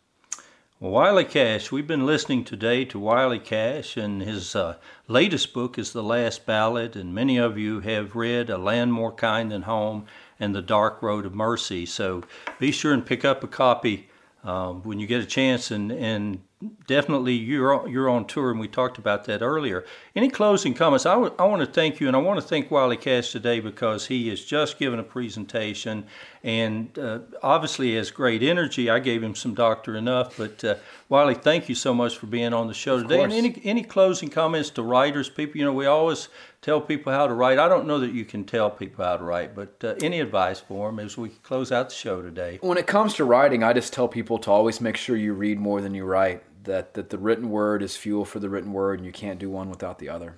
Well, 0.81 0.91
Wiley 0.91 1.25
Cash, 1.25 1.71
we've 1.71 1.87
been 1.87 2.05
listening 2.05 2.45
today 2.45 2.85
to 2.87 2.99
Wiley 2.99 3.39
Cash, 3.39 3.97
and 3.97 4.21
his 4.21 4.57
uh, 4.57 4.77
latest 5.07 5.55
book 5.55 5.79
is 5.79 5.93
The 5.93 6.03
Last 6.03 6.47
Ballad, 6.47 6.97
and 6.97 7.15
many 7.15 7.39
of 7.39 7.57
you 7.57 7.81
have 7.81 8.17
read 8.17 8.51
A 8.51 8.59
Land 8.59 8.93
More 8.93 9.13
Kind 9.13 9.53
Than 9.53 9.63
Home 9.63 10.07
and 10.41 10.55
The 10.55 10.63
Dark 10.63 11.01
Road 11.01 11.27
of 11.27 11.35
Mercy. 11.35 11.87
So 11.87 12.25
be 12.59 12.73
sure 12.73 12.93
and 12.93 13.07
pick 13.07 13.25
up 13.25 13.45
a 13.45 13.47
copy 13.47 14.09
uh, 14.43 14.73
when 14.73 14.99
you 14.99 15.07
get 15.07 15.23
a 15.23 15.27
chance 15.27 15.71
and, 15.71 15.93
and 15.93 16.41
definitely 16.87 17.35
you're 17.35 17.89
you're 17.89 18.09
on 18.09 18.27
tour, 18.27 18.51
and 18.51 18.61
we 18.61 18.69
talked 18.69 18.99
about 18.99 19.25
that 19.25 19.43
earlier. 19.43 19.85
Any 20.15 20.29
closing 20.29 20.75
comments? 20.75 21.07
I, 21.07 21.15
w- 21.15 21.35
I 21.39 21.45
want 21.45 21.61
to 21.61 21.67
thank 21.67 22.01
you, 22.01 22.07
and 22.09 22.17
I 22.17 22.21
want 22.21 22.41
to 22.41 22.47
thank 22.47 22.71
Wiley 22.71 22.97
Cash 22.97 23.33
today 23.33 23.61
because 23.61 24.07
he 24.07 24.29
has 24.29 24.45
just 24.45 24.79
given 24.79 24.99
a 24.99 25.03
presentation, 25.03 26.07
and 26.43 26.99
uh, 26.99 27.21
obviously 27.43 27.95
has 27.97 28.11
great 28.11 28.43
energy. 28.43 28.91
I 28.91 28.99
gave 28.99 29.23
him 29.23 29.35
some 29.35 29.55
doctor 29.55 29.97
enough, 29.97 30.37
but 30.37 30.63
uh, 30.65 30.77
Wiley, 31.09 31.35
thank 31.35 31.69
you 31.69 31.75
so 31.75 31.95
much 31.95 32.19
for 32.19 32.27
being 32.27 32.53
on 32.53 32.67
the 32.67 32.75
show 32.75 33.01
today. 33.03 33.23
And 33.23 33.33
any 33.33 33.61
any 33.65 33.83
closing 33.83 34.29
comments 34.29 34.71
to 34.71 34.83
writers, 34.83 35.29
people? 35.29 35.59
You 35.59 35.65
know, 35.65 35.73
we 35.73 35.87
always 35.87 36.29
tell 36.63 36.81
people 36.81 37.13
how 37.13 37.27
to 37.27 37.35
write. 37.35 37.59
I 37.59 37.69
don't 37.69 37.87
know 37.87 38.01
that 38.01 38.13
you 38.13 38.25
can 38.25 38.45
tell 38.45 38.71
people 38.71 39.05
how 39.05 39.19
to 39.19 39.25
write, 39.25 39.55
but 39.55 39.85
uh, 39.85 39.95
any 40.01 40.21
advice 40.21 40.61
for 40.61 40.89
them 40.89 40.99
as 40.99 41.19
we 41.19 41.29
close 41.29 41.71
out 41.71 41.91
the 41.91 41.95
show 41.95 42.23
today? 42.23 42.59
When 42.63 42.79
it 42.79 42.87
comes 42.87 43.15
to 43.15 43.25
writing, 43.25 43.63
I 43.63 43.75
just 43.75 43.93
tell 43.93 44.09
people 44.09 44.39
to 44.39 44.51
always 44.51 44.81
make 44.81 44.97
sure 44.97 45.17
you 45.17 45.35
read 45.35 45.59
more 45.59 45.83
than 45.83 45.95
you 45.95 46.05
write 46.05 46.43
that, 46.65 46.95
that 46.95 47.11
the 47.11 47.19
written 47.19 47.51
word 47.51 47.83
is 47.83 47.97
fuel 47.97 48.25
for 48.25 48.41
the 48.41 48.49
written 48.49 48.73
word, 48.73 48.99
and 48.99 49.07
you 49.07 49.13
can't 49.13 49.39
do 49.39 49.51
one 49.51 49.71
without 49.71 49.99
the 49.99 50.09
other. 50.09 50.37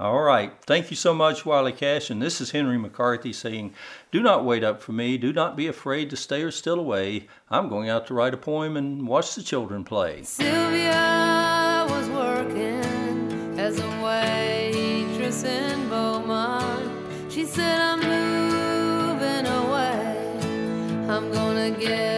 All 0.00 0.20
right. 0.20 0.52
Thank 0.64 0.90
you 0.90 0.96
so 0.96 1.12
much, 1.12 1.44
Wiley 1.44 1.72
Cash. 1.72 2.08
And 2.08 2.22
this 2.22 2.40
is 2.40 2.52
Henry 2.52 2.78
McCarthy 2.78 3.32
saying, 3.32 3.74
Do 4.12 4.22
not 4.22 4.44
wait 4.44 4.62
up 4.62 4.80
for 4.80 4.92
me. 4.92 5.18
Do 5.18 5.32
not 5.32 5.56
be 5.56 5.66
afraid 5.66 6.08
to 6.10 6.16
stay 6.16 6.42
or 6.42 6.52
still 6.52 6.78
away. 6.78 7.26
I'm 7.50 7.68
going 7.68 7.88
out 7.88 8.06
to 8.06 8.14
write 8.14 8.32
a 8.32 8.36
poem 8.36 8.76
and 8.76 9.08
watch 9.08 9.34
the 9.34 9.42
children 9.42 9.82
play. 9.82 10.22
Sylvia 10.22 11.84
was 11.90 12.08
working 12.10 13.58
as 13.58 13.80
a 13.80 13.88
waitress 14.00 15.42
in 15.42 15.88
Beaumont. 15.88 16.92
She 17.28 17.44
said, 17.44 17.80
I'm 17.80 17.98
moving 17.98 19.46
away. 19.46 20.38
I'm 21.08 21.32
going 21.32 21.74
to 21.74 21.80
get 21.80 22.17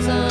doesn't 0.00 0.29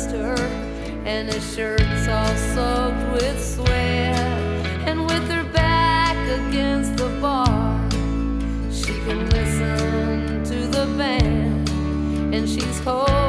against 0.00 0.16
her, 0.16 0.36
and 1.04 1.28
his 1.28 1.54
shirt's 1.54 2.08
all 2.08 2.36
soaked 2.54 3.12
with 3.12 3.54
sweat. 3.54 4.16
And 4.86 5.06
with 5.06 5.28
her 5.30 5.44
back 5.52 6.16
against 6.40 6.96
the 6.96 7.08
bar, 7.20 7.90
she 8.70 8.92
can 9.04 9.28
listen 9.30 10.44
to 10.44 10.66
the 10.68 10.86
band, 10.96 11.68
and 12.34 12.48
she's 12.48 12.80
holding. 12.80 13.19